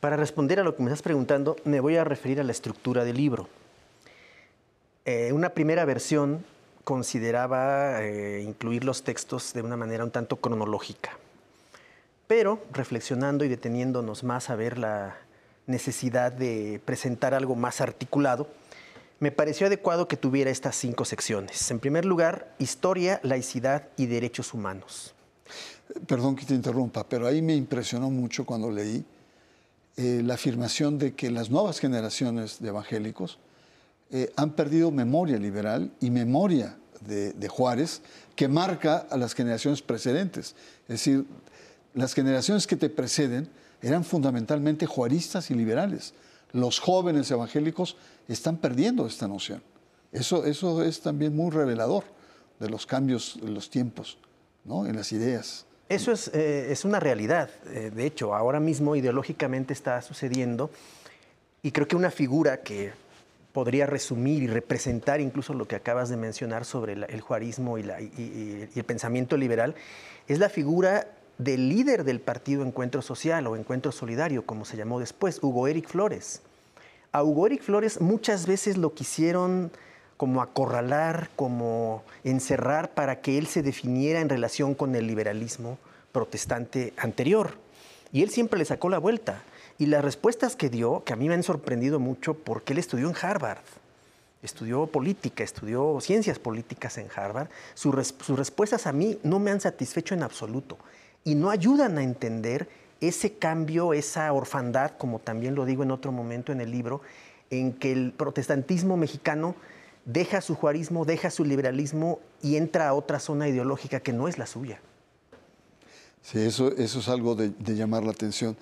Para 0.00 0.18
responder 0.18 0.60
a 0.60 0.64
lo 0.64 0.76
que 0.76 0.82
me 0.82 0.90
estás 0.90 1.00
preguntando, 1.00 1.56
me 1.64 1.80
voy 1.80 1.96
a 1.96 2.04
referir 2.04 2.40
a 2.40 2.44
la 2.44 2.52
estructura 2.52 3.06
del 3.06 3.16
libro. 3.16 3.48
Eh, 5.06 5.32
una 5.32 5.48
primera 5.48 5.86
versión 5.86 6.44
consideraba 6.84 8.02
eh, 8.02 8.42
incluir 8.46 8.84
los 8.84 9.02
textos 9.02 9.54
de 9.54 9.62
una 9.62 9.78
manera 9.78 10.04
un 10.04 10.10
tanto 10.10 10.36
cronológica. 10.36 11.16
Pero 12.26 12.62
reflexionando 12.70 13.46
y 13.46 13.48
deteniéndonos 13.48 14.24
más 14.24 14.50
a 14.50 14.56
ver 14.56 14.76
la 14.76 15.16
necesidad 15.66 16.32
de 16.32 16.82
presentar 16.84 17.32
algo 17.32 17.54
más 17.54 17.80
articulado, 17.80 18.46
me 19.18 19.32
pareció 19.32 19.66
adecuado 19.66 20.08
que 20.08 20.16
tuviera 20.16 20.50
estas 20.50 20.76
cinco 20.76 21.04
secciones. 21.04 21.70
En 21.70 21.80
primer 21.80 22.04
lugar, 22.04 22.54
historia, 22.58 23.20
laicidad 23.22 23.88
y 23.96 24.06
derechos 24.06 24.52
humanos. 24.52 25.14
Perdón 26.06 26.36
que 26.36 26.44
te 26.44 26.54
interrumpa, 26.54 27.08
pero 27.08 27.26
ahí 27.26 27.40
me 27.40 27.54
impresionó 27.54 28.10
mucho 28.10 28.44
cuando 28.44 28.70
leí 28.70 29.04
eh, 29.96 30.20
la 30.24 30.34
afirmación 30.34 30.98
de 30.98 31.14
que 31.14 31.30
las 31.30 31.48
nuevas 31.48 31.78
generaciones 31.78 32.60
de 32.60 32.68
evangélicos 32.68 33.38
eh, 34.10 34.30
han 34.36 34.52
perdido 34.52 34.90
memoria 34.90 35.38
liberal 35.38 35.90
y 36.00 36.10
memoria 36.10 36.76
de, 37.00 37.48
Juárez 37.48 38.02
que 38.34 38.48
marca 38.48 39.06
a 39.10 39.16
las 39.16 39.34
generaciones 39.34 39.82
precedentes. 39.82 40.54
Es 40.82 40.88
decir, 40.88 41.26
las 41.94 42.14
generaciones 42.14 42.66
que 42.66 42.76
te 42.76 42.90
preceden 42.90 43.48
eran 43.80 44.04
fundamentalmente 44.04 44.86
juaristas 44.86 45.50
y 45.50 45.54
liberales. 45.54 46.14
Los 46.56 46.80
jóvenes 46.80 47.30
evangélicos 47.30 47.96
están 48.28 48.56
perdiendo 48.56 49.06
esta 49.06 49.28
noción. 49.28 49.62
Eso, 50.10 50.46
eso 50.46 50.82
es 50.82 51.02
también 51.02 51.36
muy 51.36 51.50
revelador 51.50 52.04
de 52.58 52.70
los 52.70 52.86
cambios 52.86 53.38
de 53.42 53.50
los 53.50 53.68
tiempos, 53.68 54.16
¿no? 54.64 54.86
en 54.86 54.96
las 54.96 55.12
ideas. 55.12 55.66
Eso 55.90 56.12
es, 56.12 56.28
eh, 56.28 56.72
es 56.72 56.86
una 56.86 56.98
realidad. 56.98 57.50
Eh, 57.66 57.90
de 57.94 58.06
hecho, 58.06 58.34
ahora 58.34 58.58
mismo 58.58 58.96
ideológicamente 58.96 59.74
está 59.74 60.00
sucediendo 60.00 60.70
y 61.62 61.72
creo 61.72 61.86
que 61.86 61.96
una 61.96 62.10
figura 62.10 62.62
que 62.62 62.92
podría 63.52 63.84
resumir 63.84 64.42
y 64.42 64.46
representar 64.46 65.20
incluso 65.20 65.52
lo 65.52 65.68
que 65.68 65.76
acabas 65.76 66.08
de 66.08 66.16
mencionar 66.16 66.64
sobre 66.64 66.92
el 66.92 67.20
juarismo 67.20 67.78
y, 67.78 67.82
el 67.82 68.84
pensamiento 68.84 69.36
liberal, 69.36 69.74
es 70.26 70.38
la 70.38 70.48
figura 70.48 71.06
del 71.38 71.68
líder 71.68 72.04
del 72.04 72.20
partido 72.20 72.62
Encuentro 72.64 73.02
Social 73.02 73.46
o 73.46 73.56
Encuentro 73.56 73.92
Solidario, 73.92 74.46
como 74.46 74.64
se 74.64 74.76
llamó 74.76 75.00
después, 75.00 75.38
Hugo 75.42 75.68
Eric 75.68 75.88
Flores. 75.88 76.42
A 77.12 77.22
Hugo 77.22 77.46
Eric 77.46 77.62
Flores 77.62 78.00
muchas 78.00 78.46
veces 78.46 78.76
lo 78.76 78.94
quisieron 78.94 79.70
como 80.16 80.40
acorralar, 80.40 81.30
como 81.36 82.02
encerrar 82.24 82.94
para 82.94 83.20
que 83.20 83.38
él 83.38 83.46
se 83.46 83.62
definiera 83.62 84.20
en 84.20 84.28
relación 84.28 84.74
con 84.74 84.94
el 84.94 85.06
liberalismo 85.06 85.78
protestante 86.12 86.94
anterior. 86.96 87.54
Y 88.12 88.22
él 88.22 88.30
siempre 88.30 88.58
le 88.58 88.64
sacó 88.64 88.88
la 88.88 88.98
vuelta. 88.98 89.42
Y 89.78 89.86
las 89.86 90.02
respuestas 90.02 90.56
que 90.56 90.70
dio, 90.70 91.04
que 91.04 91.12
a 91.12 91.16
mí 91.16 91.28
me 91.28 91.34
han 91.34 91.42
sorprendido 91.42 92.00
mucho, 92.00 92.32
porque 92.32 92.72
él 92.72 92.78
estudió 92.78 93.10
en 93.10 93.16
Harvard, 93.20 93.58
estudió 94.42 94.86
política, 94.86 95.44
estudió 95.44 95.98
ciencias 96.00 96.38
políticas 96.38 96.96
en 96.96 97.08
Harvard, 97.14 97.48
sus, 97.74 97.94
respuestas 97.94 98.86
a 98.86 98.92
mí 98.92 99.18
no 99.22 99.38
me 99.38 99.50
han 99.50 99.60
satisfecho 99.60 100.14
en 100.14 100.22
absoluto 100.22 100.78
y 101.26 101.34
no 101.34 101.50
ayudan 101.50 101.98
a 101.98 102.02
entender 102.02 102.70
ese 103.02 103.34
cambio, 103.34 103.92
esa 103.92 104.32
orfandad, 104.32 104.92
como 104.96 105.18
también 105.18 105.54
lo 105.54 105.66
digo 105.66 105.82
en 105.82 105.90
otro 105.90 106.10
momento 106.10 106.52
en 106.52 106.62
el 106.62 106.70
libro, 106.70 107.02
en 107.50 107.74
que 107.74 107.92
el 107.92 108.12
protestantismo 108.12 108.96
mexicano 108.96 109.54
deja 110.06 110.40
su 110.40 110.54
juarismo, 110.54 111.04
deja 111.04 111.30
su 111.30 111.44
liberalismo 111.44 112.20
y 112.42 112.56
entra 112.56 112.88
a 112.88 112.94
otra 112.94 113.20
zona 113.20 113.46
ideológica 113.46 114.00
que 114.00 114.14
no 114.14 114.28
es 114.28 114.38
la 114.38 114.46
suya. 114.46 114.80
Sí, 116.22 116.38
eso, 116.38 116.72
eso 116.72 117.00
es 117.00 117.08
algo 117.10 117.34
de 117.34 117.74
llamar 117.74 118.02
la 118.02 118.12
atención. 118.12 118.56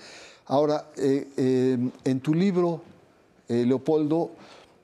Ahora, 0.47 0.91
eh, 0.97 1.27
eh, 1.39 1.79
en 2.05 2.21
tu 2.21 2.35
libro, 2.35 2.83
eh, 3.49 3.65
Leopoldo, 3.67 4.33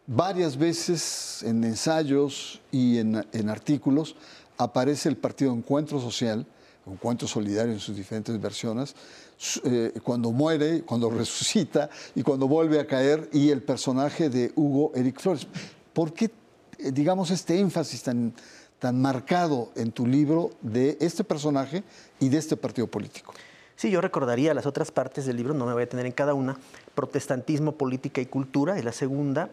varias 0.06 0.56
veces 0.56 1.42
en 1.42 1.62
ensayos 1.64 2.62
y 2.70 2.98
en, 2.98 3.16
artículos 3.50 4.16
aparece 4.56 5.10
el 5.10 5.18
partido 5.18 5.52
Encuentro 5.52 6.00
Social, 6.00 6.46
Encuentro 6.86 7.28
Solidario 7.28 7.72
en 7.72 7.78
sus 7.78 7.96
diferentes 7.96 8.40
versiones, 8.40 8.94
cuando 10.02 10.32
muere, 10.32 10.82
cuando 10.82 11.10
resucita 11.10 11.88
y 12.14 12.22
cuando 12.22 12.48
vuelve 12.48 12.80
a 12.80 12.86
caer, 12.86 13.28
y 13.32 13.50
el 13.50 13.62
personaje 13.62 14.28
de 14.28 14.52
Hugo 14.56 14.92
Eric 14.94 15.20
Flores. 15.20 15.46
¿Por 15.92 16.12
qué, 16.12 16.30
digamos, 16.78 17.30
este 17.30 17.58
énfasis 17.58 18.02
tan, 18.02 18.34
tan 18.78 19.00
marcado 19.00 19.70
en 19.76 19.92
tu 19.92 20.06
libro 20.06 20.50
de 20.62 20.96
este 21.00 21.22
personaje 21.24 21.84
y 22.18 22.28
de 22.28 22.38
este 22.38 22.56
partido 22.56 22.86
político? 22.86 23.34
Sí, 23.76 23.90
yo 23.90 24.02
recordaría 24.02 24.52
las 24.52 24.66
otras 24.66 24.90
partes 24.90 25.24
del 25.24 25.36
libro, 25.36 25.54
no 25.54 25.64
me 25.64 25.72
voy 25.72 25.84
a 25.84 25.88
tener 25.88 26.04
en 26.04 26.12
cada 26.12 26.34
una. 26.34 26.58
Protestantismo, 26.94 27.72
política 27.72 28.20
y 28.20 28.26
cultura 28.26 28.76
es 28.78 28.84
la 28.84 28.92
segunda. 28.92 29.48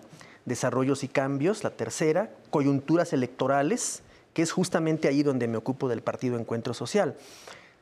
Desarrollos 0.45 1.03
y 1.03 1.07
cambios, 1.07 1.63
la 1.63 1.69
tercera. 1.69 2.29
Coyunturas 2.49 3.13
electorales, 3.13 4.01
que 4.37 4.43
es 4.43 4.51
justamente 4.51 5.07
ahí 5.07 5.23
donde 5.23 5.47
me 5.47 5.57
ocupo 5.57 5.89
del 5.89 6.03
Partido 6.03 6.37
Encuentro 6.37 6.75
Social. 6.75 7.15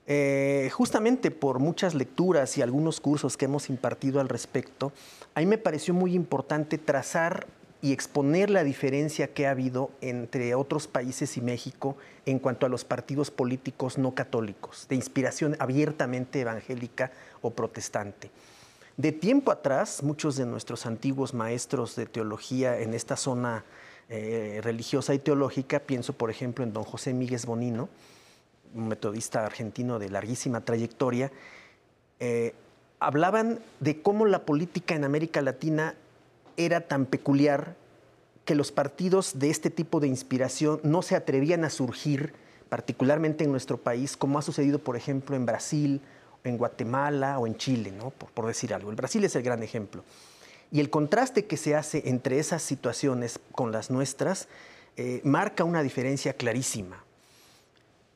Eh, 0.08 0.70
justamente 0.72 1.30
por 1.30 1.60
muchas 1.60 1.94
lecturas 1.94 2.58
y 2.58 2.62
algunos 2.62 3.02
cursos 3.02 3.36
que 3.36 3.44
hemos 3.44 3.70
impartido 3.70 4.22
al 4.22 4.30
respecto, 4.30 4.94
a 5.34 5.42
mí 5.42 5.48
me 5.48 5.58
pareció 5.58 5.94
muy 5.94 6.16
importante 6.16 6.78
trazar 6.78 7.46
y 7.82 7.92
exponer 7.92 8.50
la 8.50 8.64
diferencia 8.64 9.34
que 9.34 9.48
ha 9.48 9.52
habido 9.52 9.92
entre 10.00 10.56
otros 10.56 10.88
países 10.88 11.36
y 11.36 11.42
México 11.42 11.98
en 12.26 12.40
cuanto 12.40 12.66
a 12.66 12.70
los 12.70 12.86
partidos 12.86 13.32
políticos 13.32 13.98
no 13.98 14.16
católicos, 14.16 14.86
de 14.88 14.96
inspiración 14.96 15.58
abiertamente 15.60 16.40
evangélica 16.40 17.12
o 17.42 17.50
protestante. 17.50 18.32
De 18.96 19.12
tiempo 19.12 19.52
atrás, 19.52 20.04
muchos 20.04 20.38
de 20.38 20.46
nuestros 20.46 20.86
antiguos 20.86 21.34
maestros 21.34 21.98
de 21.98 22.06
teología 22.06 22.80
en 22.80 22.94
esta 22.94 23.18
zona 23.18 23.66
eh, 24.10 24.60
religiosa 24.64 25.14
y 25.14 25.20
teológica, 25.20 25.80
pienso 25.80 26.14
por 26.14 26.30
ejemplo 26.30 26.64
en 26.64 26.74
don 26.74 26.84
José 26.84 27.14
Míguez 27.14 27.46
Bonino, 27.46 27.90
un 28.76 28.88
metodista 28.88 29.46
argentino 29.46 30.00
de 30.00 30.10
larguísima 30.10 30.62
trayectoria, 30.62 31.32
eh, 32.20 32.54
hablaban 33.00 33.60
de 33.80 34.02
cómo 34.02 34.26
la 34.26 34.46
política 34.46 34.96
en 34.96 35.04
América 35.04 35.42
Latina 35.42 35.96
era 36.58 36.82
tan 36.82 37.06
peculiar 37.06 37.76
que 38.46 38.56
los 38.56 38.72
partidos 38.72 39.40
de 39.40 39.50
este 39.50 39.70
tipo 39.70 40.00
de 40.00 40.08
inspiración 40.08 40.80
no 40.84 41.02
se 41.02 41.16
atrevían 41.16 41.66
a 41.66 41.70
surgir, 41.70 42.34
particularmente 42.70 43.44
en 43.44 43.52
nuestro 43.52 43.78
país, 43.78 44.16
como 44.16 44.38
ha 44.38 44.42
sucedido, 44.42 44.80
por 44.80 44.96
ejemplo, 44.96 45.36
en 45.36 45.46
Brasil, 45.46 46.02
en 46.44 46.58
Guatemala 46.58 47.40
o 47.40 47.48
en 47.48 47.58
Chile, 47.58 47.92
¿no? 47.92 48.12
por, 48.12 48.46
decir 48.46 48.74
algo. 48.74 48.92
El 48.92 48.96
Brasil 48.96 49.24
es 49.24 49.36
el 49.36 49.42
gran 49.42 49.64
ejemplo. 49.64 50.04
Y 50.72 50.80
el 50.80 50.90
contraste 50.90 51.46
que 51.46 51.58
se 51.58 51.76
hace 51.76 52.04
entre 52.10 52.40
esas 52.40 52.62
situaciones 52.62 53.40
con 53.52 53.72
las 53.72 53.90
nuestras 53.90 54.48
eh, 54.98 55.22
marca 55.24 55.64
una 55.64 55.84
diferencia 55.84 56.34
clarísima. 56.34 57.04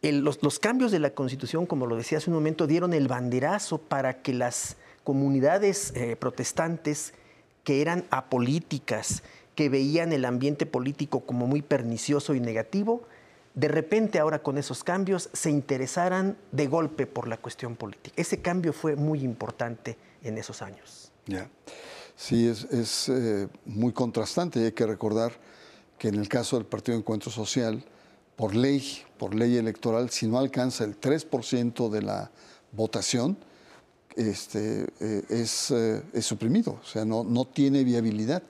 los, 0.01 0.59
cambios 0.59 0.91
de 0.91 0.99
la 0.99 1.09
Constitución, 1.09 1.65
como 1.65 1.85
lo 1.87 1.97
decía 1.97 2.19
hace 2.19 2.29
un 2.29 2.35
momento, 2.35 2.67
dieron 2.67 2.93
el 2.93 3.07
banderazo 3.07 3.77
para 3.77 4.21
que 4.21 4.33
las 4.33 4.77
comunidades 5.03 5.91
eh, 5.95 6.15
protestantes 6.15 7.13
que 7.63 7.81
eran 7.81 8.05
apolíticas, 8.09 9.23
que 9.55 9.67
veían 9.67 10.13
el 10.13 10.23
ambiente 10.23 10.65
político 10.65 11.19
como 11.19 11.47
muy 11.47 11.61
pernicioso 11.61 12.33
y 12.33 12.39
negativo, 12.39 13.03
de 13.55 13.67
repente 13.67 14.19
ahora 14.19 14.39
con 14.39 14.57
esos 14.57 14.85
cambios 14.85 15.29
se 15.33 15.49
interesaran 15.49 16.37
de 16.53 16.67
golpe 16.67 17.07
por 17.07 17.27
la 17.27 17.35
cuestión 17.35 17.75
política. 17.75 18.13
Ese 18.15 18.41
cambio 18.41 18.71
fue 18.71 18.95
muy 18.95 19.21
importante 19.21 19.97
en 20.23 20.37
esos 20.37 20.61
años. 20.61 21.11
Ya. 21.25 21.49
Sí, 22.19 22.47
es, 22.47 23.07
eh, 23.07 23.47
muy 23.65 23.93
contrastante 23.93 24.59
y 24.59 24.65
hay 24.65 24.71
que 24.73 24.85
recordar 24.85 25.31
que 25.97 26.09
en 26.09 26.15
el 26.15 26.27
caso 26.27 26.57
del 26.57 26.65
Partido 26.65 26.97
Encuentro 26.97 27.31
Social, 27.31 27.81
por 28.35 28.53
ley, 28.53 28.83
por 29.17 29.33
ley 29.33 29.55
electoral, 29.55 30.09
si 30.09 30.27
no 30.27 30.37
alcanza 30.37 30.83
el 30.83 30.99
3% 30.99 31.89
de 31.89 32.01
la 32.01 32.29
votación, 32.73 33.37
este, 34.17 34.87
eh, 34.99 35.23
es, 35.29 35.71
eh, 35.71 36.03
es, 36.11 36.25
suprimido, 36.25 36.81
o 36.83 36.85
sea, 36.85 37.05
no, 37.05 37.23
no 37.23 37.45
tiene 37.45 37.85
viabilidad. 37.85 38.43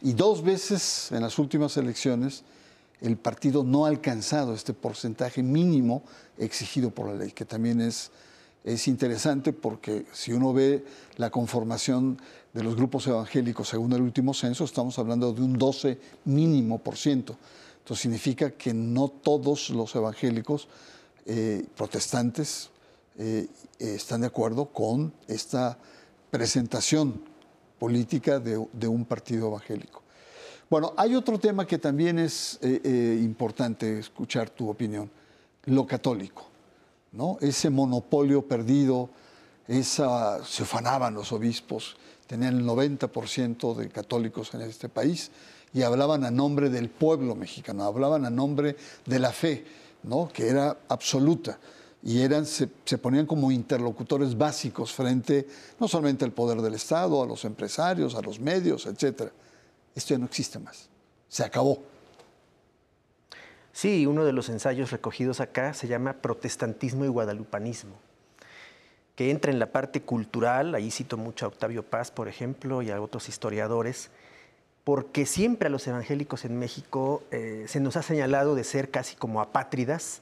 Y 0.00 0.12
dos 0.12 0.44
veces 0.44 1.10
en 1.10 1.22
las 1.22 1.40
últimas 1.40 1.76
elecciones 1.76 2.44
el 3.00 3.16
partido 3.16 3.64
no 3.64 3.84
ha 3.84 3.88
alcanzado 3.88 4.54
este 4.54 4.74
porcentaje 4.74 5.42
mínimo 5.42 6.04
exigido 6.38 6.90
por 6.90 7.08
la 7.08 7.16
ley, 7.16 7.32
que 7.32 7.44
también 7.44 7.80
es, 7.80 8.12
es 8.62 8.86
interesante 8.86 9.52
porque 9.52 10.06
si 10.12 10.32
uno 10.32 10.52
ve 10.52 10.84
la 11.16 11.30
conformación 11.30 12.20
de 12.58 12.64
los 12.64 12.74
grupos 12.74 13.06
evangélicos 13.06 13.68
según 13.68 13.92
el 13.92 14.02
último 14.02 14.34
censo, 14.34 14.64
estamos 14.64 14.98
hablando 14.98 15.32
de 15.32 15.42
un 15.42 15.56
12 15.56 15.98
mínimo 16.24 16.78
por 16.78 16.96
ciento. 16.96 17.36
Entonces 17.78 18.02
significa 18.02 18.50
que 18.50 18.74
no 18.74 19.08
todos 19.08 19.70
los 19.70 19.94
evangélicos 19.94 20.66
eh, 21.24 21.64
protestantes 21.76 22.70
eh, 23.16 23.46
están 23.78 24.22
de 24.22 24.26
acuerdo 24.26 24.66
con 24.66 25.12
esta 25.28 25.78
presentación 26.32 27.22
política 27.78 28.40
de 28.40 28.88
un 28.88 29.04
partido 29.04 29.46
evangélico. 29.46 30.02
Bueno, 30.68 30.92
hay 30.98 31.14
otro 31.14 31.38
tema 31.38 31.64
que 31.66 31.78
también 31.78 32.18
es 32.18 32.58
eh, 32.60 32.80
eh, 32.84 33.20
importante 33.22 34.00
escuchar 34.00 34.50
tu 34.50 34.68
opinión, 34.68 35.08
lo 35.64 35.86
católico, 35.86 36.44
¿no? 37.12 37.38
Ese 37.40 37.70
monopolio 37.70 38.42
perdido, 38.42 39.08
esa, 39.66 40.44
se 40.44 40.64
ufanaban 40.64 41.14
los 41.14 41.32
obispos, 41.32 41.96
tenían 42.28 42.58
el 42.58 42.64
90% 42.64 43.74
de 43.74 43.88
católicos 43.88 44.54
en 44.54 44.60
este 44.60 44.88
país 44.88 45.32
y 45.72 45.82
hablaban 45.82 46.24
a 46.24 46.30
nombre 46.30 46.70
del 46.70 46.90
pueblo 46.90 47.34
mexicano, 47.34 47.84
hablaban 47.84 48.24
a 48.24 48.30
nombre 48.30 48.76
de 49.06 49.18
la 49.18 49.32
fe, 49.32 49.64
¿no? 50.04 50.28
que 50.32 50.46
era 50.48 50.76
absoluta. 50.88 51.58
Y 52.02 52.20
eran, 52.20 52.46
se, 52.46 52.68
se, 52.84 52.96
ponían 52.96 53.26
como 53.26 53.50
interlocutores 53.50 54.38
básicos 54.38 54.92
frente 54.92 55.48
no 55.80 55.88
solamente 55.88 56.24
al 56.24 56.30
poder 56.30 56.62
del 56.62 56.74
Estado, 56.74 57.20
a 57.22 57.26
los 57.26 57.44
empresarios, 57.44 58.14
a 58.14 58.20
los 58.20 58.38
medios, 58.38 58.86
etcétera. 58.86 59.32
Esto 59.94 60.14
ya 60.14 60.18
no 60.18 60.26
existe 60.26 60.60
más. 60.60 60.88
Se 61.28 61.42
acabó. 61.42 61.82
Sí, 63.72 64.06
uno 64.06 64.24
de 64.24 64.32
los 64.32 64.48
ensayos 64.48 64.90
recogidos 64.90 65.40
acá 65.40 65.72
se 65.72 65.88
llama 65.88 66.14
Protestantismo 66.14 67.04
y 67.04 67.08
Guadalupanismo, 67.08 67.94
que 69.18 69.32
entra 69.32 69.50
en 69.50 69.58
la 69.58 69.72
parte 69.72 70.00
cultural, 70.00 70.76
ahí 70.76 70.92
cito 70.92 71.16
mucho 71.16 71.44
a 71.44 71.48
Octavio 71.48 71.82
Paz, 71.82 72.12
por 72.12 72.28
ejemplo, 72.28 72.82
y 72.82 72.92
a 72.92 73.02
otros 73.02 73.28
historiadores, 73.28 74.10
porque 74.84 75.26
siempre 75.26 75.66
a 75.66 75.70
los 75.70 75.88
evangélicos 75.88 76.44
en 76.44 76.56
México 76.56 77.24
eh, 77.32 77.64
se 77.66 77.80
nos 77.80 77.96
ha 77.96 78.02
señalado 78.02 78.54
de 78.54 78.62
ser 78.62 78.92
casi 78.92 79.16
como 79.16 79.40
apátridas 79.40 80.20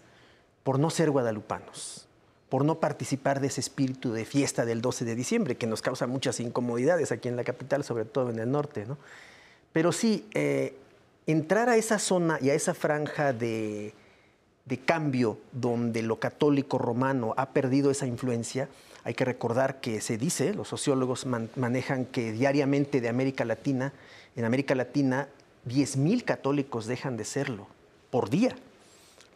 por 0.62 0.78
no 0.78 0.88
ser 0.88 1.10
guadalupanos, 1.10 2.08
por 2.48 2.64
no 2.64 2.80
participar 2.80 3.40
de 3.40 3.48
ese 3.48 3.60
espíritu 3.60 4.14
de 4.14 4.24
fiesta 4.24 4.64
del 4.64 4.80
12 4.80 5.04
de 5.04 5.14
diciembre, 5.14 5.56
que 5.56 5.66
nos 5.66 5.82
causa 5.82 6.06
muchas 6.06 6.40
incomodidades 6.40 7.12
aquí 7.12 7.28
en 7.28 7.36
la 7.36 7.44
capital, 7.44 7.84
sobre 7.84 8.06
todo 8.06 8.30
en 8.30 8.38
el 8.38 8.50
norte. 8.50 8.86
¿no? 8.86 8.96
Pero 9.74 9.92
sí, 9.92 10.26
eh, 10.32 10.74
entrar 11.26 11.68
a 11.68 11.76
esa 11.76 11.98
zona 11.98 12.38
y 12.40 12.48
a 12.48 12.54
esa 12.54 12.72
franja 12.72 13.34
de, 13.34 13.92
cambio 14.84 15.38
donde 15.52 16.02
lo 16.02 16.18
católico 16.18 16.78
romano 16.78 17.34
ha 17.36 17.50
perdido 17.50 17.90
esa 17.90 18.06
influencia, 18.06 18.68
hay 19.04 19.14
que 19.14 19.24
recordar 19.24 19.80
que 19.80 20.00
se 20.00 20.18
dice, 20.18 20.52
los 20.52 20.66
sociólogos 20.66 21.26
manejan 21.26 22.06
que 22.06 22.32
diariamente 22.32 23.00
de 23.00 23.08
América 23.08 23.44
Latina, 23.44 23.92
en 24.34 24.44
América 24.44 24.74
Latina, 24.74 25.28
10.000 25.68 26.24
católicos 26.24 26.86
dejan 26.86 27.16
de 27.16 27.24
serlo 27.24 27.68
por 28.10 28.28
día, 28.30 28.56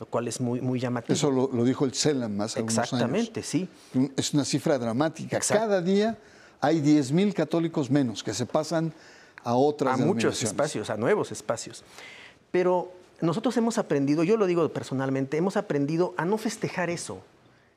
lo 0.01 0.07
cual 0.07 0.27
es 0.27 0.41
muy, 0.41 0.61
muy 0.61 0.81
llamativo. 0.81 1.15
Eso 1.15 1.31
lo, 1.31 1.65
dijo 1.65 1.85
el 1.85 1.95
CELAM 1.95 2.37
más 2.37 2.57
Exactamente, 2.57 3.45
sí. 3.45 3.69
Es 4.17 4.35
una 4.35 4.45
cifra 4.45 4.79
dramática. 4.79 5.39
Cada 5.39 5.81
día 5.81 6.19
hay 6.61 6.81
10.000 6.81 7.33
católicos 7.33 7.91
menos 7.91 8.25
que 8.25 8.35
se 8.35 8.47
pasan 8.47 8.93
a 9.45 9.55
otras 9.55 10.01
A 10.01 10.05
muchos 10.05 10.43
espacios, 10.43 10.91
a 10.91 10.97
nuevos 10.97 11.31
espacios. 11.33 11.85
Pero 12.51 12.93
nosotros 13.21 13.57
hemos 13.57 13.79
aprendido, 13.79 14.25
yo 14.25 14.37
lo 14.37 14.47
digo 14.47 14.69
personalmente, 14.71 15.37
hemos 15.37 15.57
aprendido 15.57 16.15
a 16.17 16.25
no 16.25 16.39
festejar 16.39 16.91
eso, 16.91 17.23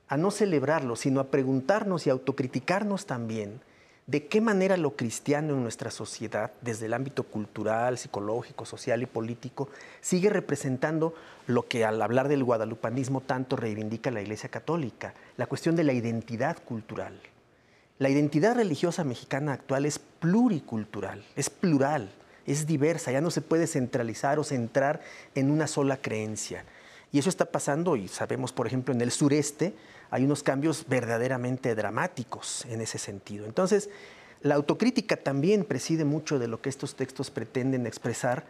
a 0.08 0.18
no 0.18 0.32
celebrarlo, 0.32 0.96
sino 0.96 1.20
a 1.20 1.26
preguntarnos 1.26 2.08
y 2.08 2.10
autocriticarnos 2.10 3.06
también 3.06 3.62
de 4.06 4.28
qué 4.28 4.42
manera 4.42 4.76
lo 4.76 4.96
cristiano 4.96 5.54
en 5.54 5.64
nuestra 5.64 5.90
sociedad, 5.90 6.52
desde 6.62 6.88
el 6.88 6.94
ámbito 6.94 7.24
cultural, 7.24 7.98
psicológico, 7.98 8.66
social 8.66 9.02
y 9.02 9.06
político, 9.06 9.70
sigue 10.02 10.30
representando 10.30 11.14
lo 11.48 11.68
que 11.68 11.86
al 11.86 12.02
hablar 12.02 12.28
del 12.28 12.44
guadalupanismo 12.44 13.22
tanto 13.22 13.56
reivindica 13.56 14.12
la 14.12 14.22
Iglesia 14.22 14.50
Católica, 14.50 15.14
la 15.38 15.48
cuestión 15.48 15.76
de 15.76 15.86
la 15.86 15.94
identidad 15.94 16.58
cultural. 16.64 17.18
La 18.00 18.10
identidad 18.10 18.56
religiosa 18.56 19.06
mexicana 19.06 19.54
actual 19.54 19.86
es 19.86 20.00
pluricultural, 20.00 21.24
es 21.38 21.50
plural, 21.50 22.10
es 22.46 22.68
diversa, 22.68 23.12
ya 23.12 23.22
no 23.22 23.32
se 23.32 23.42
puede 23.42 23.68
centralizar 23.68 24.40
o 24.40 24.44
centrar 24.44 25.02
en 25.36 25.52
una 25.52 25.68
sola 25.68 25.98
creencia. 25.98 26.66
Y 27.12 27.20
eso 27.20 27.30
está 27.30 27.46
pasando 27.46 27.96
y 27.96 28.08
sabemos, 28.08 28.52
por 28.52 28.66
ejemplo, 28.68 28.94
en 28.94 29.02
el 29.02 29.12
sureste 29.12 29.74
hay 30.10 30.26
unos 30.26 30.44
cambios 30.44 30.86
verdaderamente 30.88 31.76
dramáticos 31.76 32.66
en 32.66 32.82
ese 32.82 32.98
sentido. 32.98 33.46
Entonces, 33.46 33.90
la 34.42 34.56
autocrítica 34.56 35.16
también 35.16 35.64
preside 35.64 36.06
mucho 36.06 36.38
de 36.38 36.48
lo 36.48 36.62
que 36.62 36.70
estos 36.70 36.96
textos 36.96 37.32
pretenden 37.32 37.88
expresar 37.88 38.46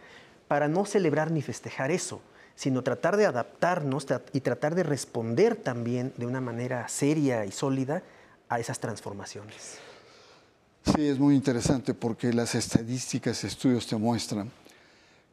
para 0.48 0.66
no 0.66 0.84
celebrar 0.86 1.30
ni 1.30 1.40
festejar 1.40 1.90
eso, 1.90 2.20
sino 2.54 2.82
tratar 2.82 3.16
de 3.16 3.26
adaptarnos 3.26 4.06
y 4.32 4.40
tratar 4.40 4.74
de 4.74 4.82
responder 4.82 5.56
también 5.56 6.12
de 6.16 6.26
una 6.26 6.40
manera 6.40 6.88
seria 6.88 7.44
y 7.44 7.52
sólida 7.52 8.02
a 8.48 8.60
esas 8.60 8.80
transformaciones. 8.80 9.78
Sí, 10.92 11.06
es 11.06 11.18
muy 11.18 11.34
interesante 11.34 11.94
porque 11.94 12.34
las 12.34 12.54
estadísticas 12.54 13.42
y 13.42 13.46
estudios 13.46 13.86
te 13.86 13.96
muestran 13.96 14.50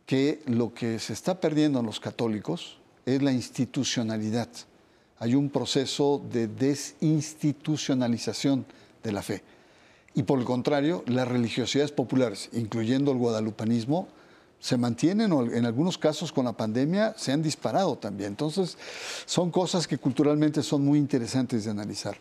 que 0.05 0.41
lo 0.45 0.73
que 0.73 0.97
se 0.97 1.11
está 1.11 1.41
perdiendo 1.41 1.81
en 1.81 1.85
los 1.85 1.99
católicos 1.99 2.77
es 3.05 3.21
la 3.21 3.33
institucionalidad. 3.33 4.47
Hay 5.19 5.35
un 5.35 5.49
proceso 5.49 6.23
de 6.31 6.47
desinstitucionalización 6.47 8.65
de 9.03 9.11
la 9.11 9.21
fe. 9.21 9.43
Y 10.13 10.23
por 10.23 10.39
el 10.39 10.45
contrario, 10.45 11.03
las 11.05 11.27
religiosidades 11.27 11.91
populares, 11.91 12.47
incluyendo 12.53 13.11
el 13.11 13.17
guadalupanismo, 13.17 14.07
se 14.61 14.77
mantienen 14.77 15.33
o 15.33 15.43
en 15.43 15.65
algunos 15.65 15.97
casos 15.97 16.31
con 16.31 16.45
la 16.45 16.53
pandemia 16.53 17.13
se 17.17 17.33
han 17.33 17.41
disparado 17.41 17.97
también. 17.97 18.29
Entonces, 18.29 18.77
son 19.25 19.51
cosas 19.51 19.85
que 19.85 19.97
culturalmente 19.97 20.63
son 20.63 20.85
muy 20.85 20.97
interesantes 20.97 21.65
de 21.65 21.71
analizar. 21.71 22.15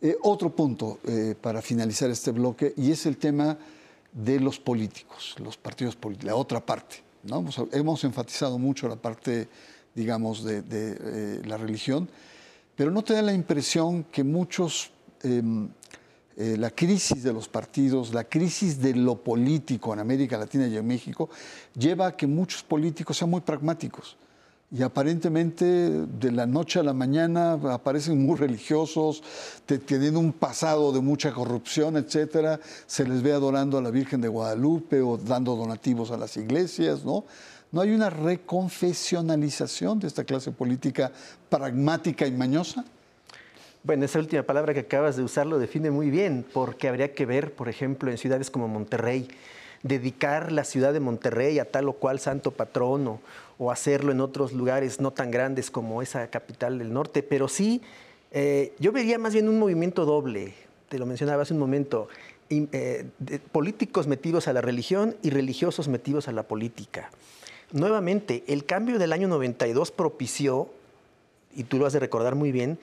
Eh, 0.00 0.16
otro 0.22 0.54
punto 0.54 1.00
eh, 1.08 1.34
para 1.40 1.60
finalizar 1.60 2.08
este 2.08 2.30
bloque 2.30 2.72
y 2.76 2.92
es 2.92 3.04
el 3.06 3.16
tema 3.16 3.58
de 4.12 4.38
los 4.38 4.60
políticos, 4.60 5.34
los 5.42 5.56
partidos 5.56 5.96
políticos, 5.96 6.26
la 6.26 6.36
otra 6.36 6.64
parte. 6.64 7.02
¿no? 7.24 7.44
Hemos, 7.72 8.04
enfatizado 8.04 8.58
mucho 8.58 8.86
la 8.86 8.94
parte, 8.94 9.48
digamos, 9.96 10.44
de, 10.44 10.62
eh, 10.70 11.42
la 11.44 11.56
religión, 11.56 12.08
pero 12.76 12.92
no 12.92 13.02
te 13.02 13.14
da 13.14 13.22
la 13.22 13.32
impresión 13.32 14.04
que 14.04 14.22
muchos, 14.22 14.92
em, 15.24 15.68
la 16.36 16.70
crisis 16.70 17.24
de 17.24 17.32
los 17.32 17.48
partidos, 17.48 18.14
la 18.14 18.22
crisis 18.22 18.80
de 18.80 18.94
lo 18.94 19.16
político 19.16 19.92
en 19.92 19.98
América 19.98 20.38
Latina 20.38 20.68
y 20.68 20.76
en 20.76 20.86
México, 20.86 21.28
lleva 21.76 22.06
a 22.06 22.16
que 22.16 22.28
muchos 22.28 22.62
políticos 22.62 23.16
sean 23.16 23.30
muy 23.30 23.40
pragmáticos 23.40 24.16
y 24.70 24.82
aparentemente 24.82 25.64
de 25.64 26.30
la 26.30 26.46
noche 26.46 26.78
a 26.78 26.82
la 26.82 26.92
mañana 26.92 27.52
aparecen 27.52 28.22
muy 28.22 28.36
religiosos, 28.36 29.22
tienen 29.86 30.16
un 30.16 30.32
pasado 30.32 30.92
de 30.92 31.00
mucha 31.00 31.32
corrupción, 31.32 31.96
etcétera. 31.96 32.60
Se 32.86 33.08
les 33.08 33.22
ve 33.22 33.32
adorando 33.32 33.78
a 33.78 33.82
la 33.82 33.90
Virgen 33.90 34.20
de 34.20 34.28
Guadalupe 34.28 35.00
o 35.00 35.16
dando 35.16 35.56
donativos 35.56 36.10
a 36.10 36.18
las 36.18 36.36
iglesias, 36.36 37.02
¿no? 37.02 37.24
¿No 37.72 37.80
hay 37.80 37.92
una 37.92 38.10
reconfesionalización 38.10 40.00
de 40.00 40.06
esta 40.06 40.24
clase 40.24 40.52
política 40.52 41.12
pragmática 41.48 42.26
y 42.26 42.32
mañosa? 42.32 42.84
Bueno, 43.84 44.04
esa 44.04 44.18
última 44.18 44.42
palabra 44.42 44.74
que 44.74 44.80
acabas 44.80 45.16
de 45.16 45.22
usar 45.22 45.46
lo 45.46 45.58
define 45.58 45.90
muy 45.90 46.10
bien, 46.10 46.44
porque 46.52 46.88
habría 46.88 47.14
que 47.14 47.24
ver, 47.24 47.54
por 47.54 47.68
ejemplo, 47.68 48.10
en 48.10 48.18
ciudades 48.18 48.50
como 48.50 48.68
Monterrey, 48.68 49.28
dedicar 49.82 50.52
la 50.52 50.64
ciudad 50.64 50.92
de 50.92 51.00
Monterrey 51.00 51.58
a 51.58 51.64
tal 51.64 51.88
o 51.88 51.92
cual 51.92 52.20
santo 52.20 52.50
patrono 52.50 53.20
o 53.58 53.70
hacerlo 53.70 54.12
en 54.12 54.20
otros 54.20 54.52
lugares 54.52 55.00
no 55.00 55.12
tan 55.12 55.30
grandes 55.30 55.70
como 55.70 56.02
esa 56.02 56.28
capital 56.28 56.78
del 56.78 56.92
norte, 56.92 57.22
pero 57.22 57.48
sí, 57.48 57.82
eh, 58.30 58.72
yo 58.78 58.92
vería 58.92 59.18
más 59.18 59.32
bien 59.32 59.48
un 59.48 59.58
movimiento 59.58 60.04
doble, 60.04 60.54
te 60.88 60.98
lo 60.98 61.06
mencionaba 61.06 61.42
hace 61.42 61.54
un 61.54 61.60
momento, 61.60 62.08
eh, 62.50 63.06
políticos 63.52 64.06
metidos 64.06 64.48
a 64.48 64.52
la 64.52 64.60
religión 64.60 65.16
y 65.22 65.30
religiosos 65.30 65.88
metidos 65.88 66.28
a 66.28 66.32
la 66.32 66.44
política. 66.44 67.10
Nuevamente, 67.72 68.44
el 68.46 68.64
cambio 68.64 68.98
del 68.98 69.12
año 69.12 69.28
92 69.28 69.90
propició, 69.90 70.70
y 71.54 71.64
tú 71.64 71.78
lo 71.78 71.86
has 71.86 71.92
de 71.92 72.00
recordar 72.00 72.34
muy 72.34 72.52
bien, 72.52 72.78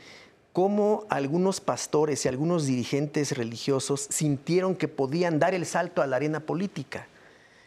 cómo 0.56 1.04
algunos 1.10 1.60
pastores 1.60 2.24
y 2.24 2.30
algunos 2.30 2.66
dirigentes 2.66 3.38
religiosos 3.38 4.08
sintieron 4.10 4.78
que 4.78 4.88
podían 4.88 5.38
dar 5.38 5.54
el 5.54 5.66
salto 5.66 6.02
a 6.02 6.08
la 6.08 6.16
arena 6.16 6.40
política, 6.40 7.10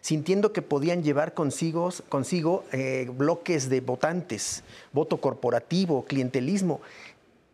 sintiendo 0.01 0.55
que 0.55 0.63
podían 0.63 1.03
llevar 1.03 1.35
consigo, 1.35 1.91
consigo 2.09 2.65
eh, 2.73 3.11
bloques 3.15 3.69
de 3.69 3.83
votantes, 3.83 4.65
voto 4.95 5.21
corporativo, 5.21 6.07
clientelismo. 6.07 6.81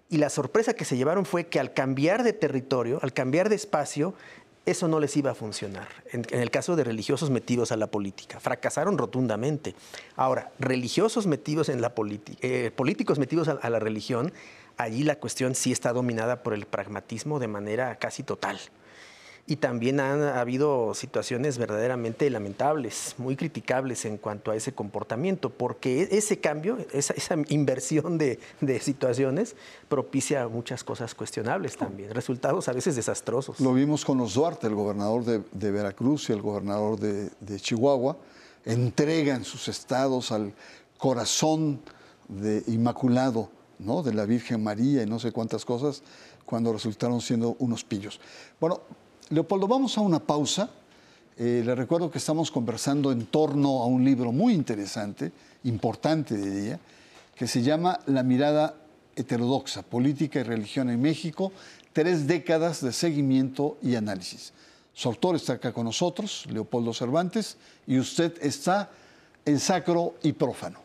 Y 0.08 0.18
la 0.18 0.30
sorpresa 0.30 0.74
que 0.74 0.84
se 0.84 0.96
llevaron 0.96 1.24
fue 1.24 1.48
que 1.48 1.58
al 1.58 1.72
cambiar 1.72 2.22
de 2.22 2.32
territorio, 2.32 3.00
al 3.02 3.12
cambiar 3.12 3.48
de 3.48 3.56
espacio, 3.56 4.14
eso 4.66 4.88
no 4.88 4.98
les 4.98 5.16
iba 5.16 5.32
a 5.32 5.34
funcionar. 5.34 5.88
En, 6.10 6.24
el 6.30 6.50
caso 6.50 6.74
de 6.76 6.84
religiosos 6.84 7.30
metidos 7.30 7.70
a 7.72 7.76
la 7.76 7.88
política, 7.88 8.40
fracasaron 8.40 8.96
rotundamente. 8.96 9.74
Ahora, 10.16 10.52
religiosos 10.58 11.26
metidos 11.26 11.68
en 11.68 11.82
la 11.82 11.94
política, 11.94 12.38
eh, 12.40 12.70
políticos 12.74 13.18
metidos 13.18 13.48
a, 13.48 13.70
la 13.70 13.78
religión, 13.78 14.32
allí 14.76 15.02
la 15.04 15.16
cuestión 15.16 15.54
sí 15.54 15.72
está 15.72 15.92
dominada 15.92 16.42
por 16.42 16.54
el 16.54 16.66
pragmatismo 16.66 17.38
de 17.38 17.48
manera 17.48 17.96
casi 17.96 18.22
total. 18.22 18.58
Y 19.46 19.56
también 19.56 20.00
han 20.00 20.22
habido 20.22 20.94
situaciones 20.94 21.58
verdaderamente 21.58 22.30
lamentables, 22.30 23.14
muy 23.18 23.36
criticables 23.36 24.06
en 24.06 24.16
cuanto 24.16 24.50
a 24.50 24.56
ese 24.56 24.72
comportamiento, 24.72 25.50
porque 25.50 26.00
e, 26.00 26.16
ese 26.16 26.40
cambio, 26.40 26.78
esa, 26.92 27.36
inversión 27.48 28.16
de, 28.16 28.38
situaciones 28.80 29.54
propicia 29.90 30.48
muchas 30.48 30.82
cosas 30.82 31.14
cuestionables 31.14 31.76
también, 31.76 32.14
resultados 32.14 32.68
a 32.68 32.72
veces 32.72 32.96
desastrosos. 32.96 33.60
Lo 33.60 33.74
vimos 33.74 34.02
con 34.06 34.16
los 34.16 34.32
Duarte, 34.32 34.66
el 34.66 34.74
gobernador 34.74 35.24
de, 35.24 35.70
Veracruz 35.70 36.30
y 36.30 36.32
el 36.32 36.40
gobernador 36.40 36.98
de, 36.98 37.60
Chihuahua, 37.60 38.16
entregan 38.64 39.44
sus 39.44 39.68
estados 39.68 40.32
al 40.32 40.54
corazón 40.96 41.82
de 42.28 42.62
inmaculado 42.66 43.50
¿no? 43.78 44.02
de 44.02 44.14
la 44.14 44.24
Virgen 44.24 44.62
María 44.62 45.02
y 45.02 45.06
no 45.06 45.18
sé 45.18 45.32
cuántas 45.32 45.64
cosas, 45.64 46.02
cuando 46.44 46.72
resultaron 46.72 47.20
siendo 47.20 47.56
unos 47.58 47.84
pillos. 47.84 48.20
Bueno, 48.60 48.80
Leopoldo, 49.30 49.66
vamos 49.66 49.96
a 49.98 50.00
una 50.00 50.20
pausa. 50.20 50.70
Eh, 51.36 51.62
le 51.64 51.74
recuerdo 51.74 52.10
que 52.10 52.18
estamos 52.18 52.50
conversando 52.50 53.10
en 53.10 53.26
torno 53.26 53.82
a 53.82 53.86
un 53.86 54.04
libro 54.04 54.30
muy 54.30 54.54
interesante, 54.54 55.32
importante 55.64 56.36
diría, 56.36 56.78
que 57.34 57.46
se 57.46 57.62
llama 57.62 57.98
La 58.06 58.22
mirada 58.22 58.76
heterodoxa, 59.16 59.82
política 59.82 60.40
y 60.40 60.42
religión 60.44 60.90
en 60.90 61.00
México, 61.00 61.52
tres 61.92 62.26
décadas 62.26 62.82
de 62.82 62.92
seguimiento 62.92 63.78
y 63.82 63.94
análisis. 63.96 64.52
Su 64.92 65.08
autor 65.08 65.36
está 65.36 65.54
acá 65.54 65.72
con 65.72 65.86
nosotros, 65.86 66.46
Leopoldo 66.50 66.94
Cervantes, 66.94 67.56
y 67.86 67.98
usted 67.98 68.34
está 68.40 68.90
en 69.44 69.58
sacro 69.58 70.14
y 70.22 70.32
prófano. 70.32 70.83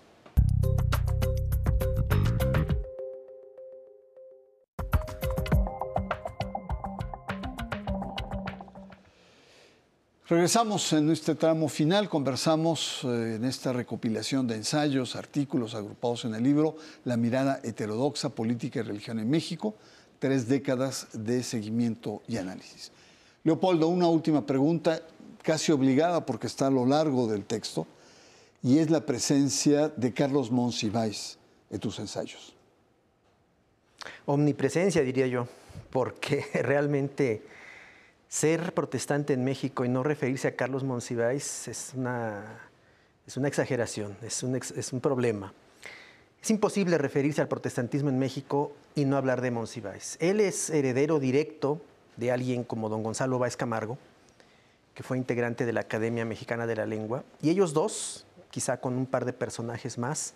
Regresamos 10.30 10.94
en 10.94 11.10
este 11.10 11.34
tramo 11.34 11.68
final, 11.68 12.08
conversamos 12.08 13.02
eh, 13.04 13.38
en 13.38 13.46
esta 13.46 13.74
recopilación 13.74 14.46
de 14.46 14.58
ensayos, 14.58 15.16
artículos 15.16 15.74
agrupados 15.74 16.24
en 16.26 16.36
el 16.36 16.44
libro 16.44 16.76
La 17.04 17.18
mirada 17.18 17.60
heterodoxa, 17.64 18.30
política 18.30 18.78
y 18.78 18.84
religión 18.84 19.18
en 19.18 19.28
México, 19.28 19.74
tres 20.20 20.48
décadas 20.48 21.08
de 21.14 21.42
seguimiento 21.42 22.22
y 22.28 22.38
análisis. 22.38 22.92
Leopoldo, 23.44 23.88
una 23.88 24.08
última 24.08 24.46
pregunta, 24.46 25.02
casi 25.42 25.72
obligada 25.72 26.24
porque 26.28 26.46
está 26.46 26.68
a 26.68 26.70
lo 26.70 26.86
largo 26.86 27.26
del 27.26 27.46
texto, 27.46 27.88
y 28.62 28.78
es 28.78 28.92
la 28.92 29.08
presencia 29.08 29.90
de 29.90 30.14
Carlos 30.14 30.52
Monsiváis 30.52 31.40
en 31.72 31.80
tus 31.80 31.98
ensayos. 31.98 32.54
Omnipresencia, 34.28 35.02
diría 35.02 35.26
yo, 35.26 35.48
porque 35.90 36.46
realmente 36.54 37.42
ser 38.30 38.74
protestante 38.74 39.34
en 39.34 39.44
México 39.44 39.84
y 39.84 39.90
no 39.90 40.04
referirse 40.04 40.48
a 40.48 40.56
Carlos 40.56 40.84
Monsiváis 40.84 41.68
es 41.68 41.94
una, 41.96 42.62
es 43.28 43.36
una 43.36 43.48
exageración, 43.48 44.16
es 44.22 44.44
un, 44.44 44.56
es 44.56 44.94
un 44.94 45.02
problema. 45.02 45.52
Es 46.42 46.50
imposible 46.52 46.98
referirse 46.98 47.42
al 47.42 47.50
protestantismo 47.50 48.10
en 48.10 48.18
México 48.18 48.72
y 48.96 49.04
no 49.04 49.18
hablar 49.18 49.42
de 49.42 49.52
Monsiváis. 49.52 50.16
Él 50.22 50.40
es 50.40 50.70
heredero 50.70 51.20
directo 51.20 51.82
de 52.16 52.32
alguien 52.32 52.64
como 52.64 52.88
don 52.88 53.04
Gonzalo 53.04 53.40
Báez 53.40 53.58
Camargo, 53.58 53.98
que 54.94 55.04
fue 55.04 55.18
integrante 55.18 55.66
de 55.66 55.74
la 55.74 55.82
Academia 55.82 56.24
Mexicana 56.24 56.68
de 56.68 56.76
la 56.76 56.86
Lengua, 56.86 57.24
y 57.42 57.50
ellos 57.50 57.74
dos, 57.74 58.26
quizá 58.52 58.78
con 58.80 58.96
un 58.96 59.06
par 59.06 59.26
de 59.26 59.34
personajes 59.34 59.98
más, 59.98 60.34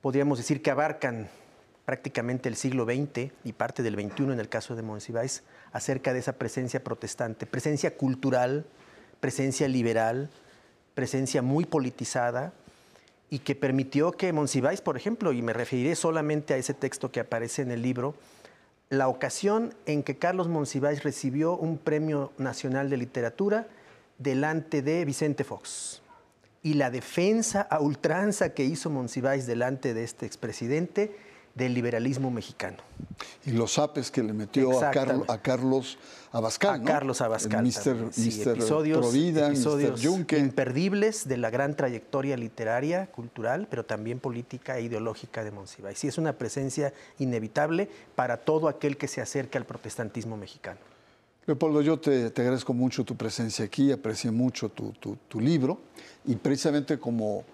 podríamos 0.00 0.38
decir 0.38 0.62
que 0.62 0.70
abarcan 0.70 1.28
prácticamente 1.86 2.48
el 2.48 2.56
siglo 2.56 2.84
XX 2.84 3.30
y 3.44 3.52
parte 3.52 3.82
del 3.82 3.94
XXI 3.94 4.24
en 4.24 4.40
el 4.40 4.48
caso 4.50 4.74
de 4.76 4.82
Monsiváis, 4.82 5.44
acerca 5.72 6.12
de 6.12 6.18
esa 6.18 6.34
presencia 6.34 6.82
protestante, 6.82 7.46
presencia 7.46 7.96
cultural, 7.96 8.66
presencia 9.20 9.68
liberal, 9.68 10.28
presencia 10.94 11.42
muy 11.42 11.64
politizada 11.64 12.52
y 13.30 13.38
que 13.38 13.54
permitió 13.54 14.12
que 14.12 14.32
Monsiváis, 14.32 14.80
por 14.80 14.96
ejemplo, 14.96 15.32
y 15.32 15.42
me 15.42 15.52
referiré 15.52 15.94
solamente 15.94 16.54
a 16.54 16.56
ese 16.56 16.74
texto 16.74 17.12
que 17.12 17.20
aparece 17.20 17.62
en 17.62 17.70
el 17.70 17.82
libro, 17.82 18.16
la 18.88 19.08
ocasión 19.08 19.72
en 19.86 20.02
que 20.02 20.16
Carlos 20.16 20.48
Monsiváis 20.48 21.04
recibió 21.04 21.56
un 21.56 21.78
premio 21.78 22.32
nacional 22.36 22.90
de 22.90 22.96
literatura 22.96 23.68
delante 24.18 24.82
de 24.82 25.04
Vicente 25.04 25.44
Fox. 25.44 26.02
Y 26.62 26.74
la 26.74 26.90
defensa 26.90 27.62
a 27.62 27.80
ultranza 27.80 28.54
que 28.54 28.64
hizo 28.64 28.90
Monsiváis 28.90 29.46
delante 29.46 29.94
de 29.94 30.02
este 30.02 30.26
expresidente 30.26 31.14
del 31.56 31.72
liberalismo 31.72 32.30
mexicano. 32.30 32.76
Y 33.46 33.52
los 33.52 33.78
apes 33.78 34.10
que 34.10 34.22
le 34.22 34.34
metió 34.34 34.78
a, 34.78 34.90
a, 34.90 35.40
Carlos 35.40 35.98
Abascal. 36.30 36.82
A 36.82 36.84
Carlos 36.84 37.20
Abascal. 37.22 37.62
Mister, 37.62 37.96
episodios, 37.96 38.98
Provida, 38.98 39.48
episodios 39.48 40.04
imperdibles 40.32 41.26
de 41.26 41.38
la 41.38 41.48
gran 41.48 41.74
trayectoria 41.74 42.36
literaria, 42.36 43.06
cultural, 43.06 43.66
pero 43.70 43.86
también 43.86 44.20
política 44.20 44.78
e 44.78 44.82
ideológica 44.82 45.44
de 45.44 45.50
Monsiváis. 45.50 45.98
Sí, 45.98 46.08
es 46.08 46.18
una 46.18 46.34
presencia 46.34 46.92
inevitable 47.18 47.88
para 48.14 48.36
todo 48.36 48.68
aquel 48.68 48.98
que 48.98 49.08
se 49.08 49.22
acerque 49.22 49.56
al 49.56 49.64
protestantismo 49.64 50.36
mexicano. 50.36 50.78
Leopoldo, 51.46 51.80
yo 51.80 51.98
te, 51.98 52.26
agradezco 52.26 52.74
mucho 52.74 53.04
tu 53.04 53.16
presencia 53.16 53.64
aquí, 53.64 53.92
aprecié 53.92 54.30
mucho 54.30 54.68
tu, 54.68 54.92
tu 54.92 55.40
libro 55.40 55.78
y 56.26 56.36
precisamente 56.36 56.98
como 56.98 57.44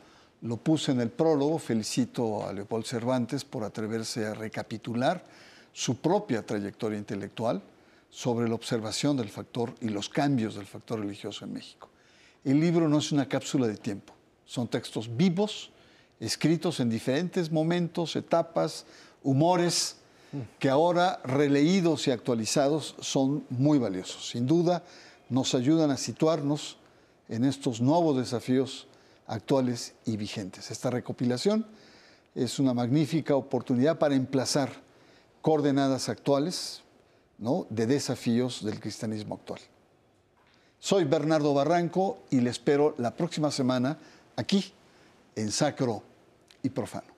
lo 0.42 0.56
puse 0.56 0.92
en 0.92 1.00
el 1.00 1.10
prólogo, 1.10 1.58
felicito 1.58 2.46
a 2.46 2.52
Leopoldo 2.52 2.86
Cervantes 2.86 3.44
por 3.44 3.64
atreverse 3.64 4.26
a 4.26 4.34
recapitular 4.34 5.24
su 5.72 5.96
propia 5.96 6.44
trayectoria 6.44 6.98
intelectual 6.98 7.62
sobre 8.10 8.48
la 8.48 8.54
observación 8.54 9.16
del 9.16 9.30
factor 9.30 9.74
y 9.80 9.88
los 9.88 10.08
cambios 10.08 10.56
del 10.56 10.66
factor 10.66 11.00
religioso 11.00 11.44
en 11.44 11.52
México. 11.54 11.88
El 12.44 12.60
libro 12.60 12.88
no 12.88 12.98
es 12.98 13.12
una 13.12 13.28
cápsula 13.28 13.68
de 13.68 13.76
tiempo, 13.76 14.12
son 14.44 14.66
textos 14.66 15.16
vivos, 15.16 15.70
escritos 16.18 16.80
en 16.80 16.90
diferentes 16.90 17.50
momentos, 17.50 18.16
etapas, 18.16 18.84
humores, 19.22 19.96
que 20.58 20.68
ahora 20.68 21.20
releídos 21.24 22.08
y 22.08 22.10
actualizados 22.10 22.96
son 23.00 23.44
muy 23.50 23.78
valiosos. 23.78 24.30
Sin 24.30 24.46
duda, 24.46 24.82
nos 25.28 25.54
ayudan 25.54 25.90
a 25.90 25.96
situarnos 25.96 26.78
en 27.28 27.44
estos 27.44 27.80
nuevos 27.80 28.16
desafíos 28.16 28.88
actuales 29.32 29.94
y 30.04 30.16
vigentes. 30.16 30.70
Esta 30.70 30.90
recopilación 30.90 31.66
es 32.34 32.58
una 32.58 32.74
magnífica 32.74 33.34
oportunidad 33.34 33.98
para 33.98 34.14
emplazar 34.14 34.70
coordenadas 35.40 36.08
actuales 36.08 36.82
¿no? 37.38 37.66
de 37.70 37.86
desafíos 37.86 38.62
del 38.62 38.78
cristianismo 38.78 39.36
actual. 39.36 39.60
Soy 40.78 41.04
Bernardo 41.04 41.54
Barranco 41.54 42.22
y 42.30 42.40
le 42.40 42.50
espero 42.50 42.94
la 42.98 43.14
próxima 43.14 43.50
semana 43.50 43.98
aquí 44.36 44.72
en 45.34 45.50
Sacro 45.50 46.02
y 46.62 46.68
profano. 46.68 47.11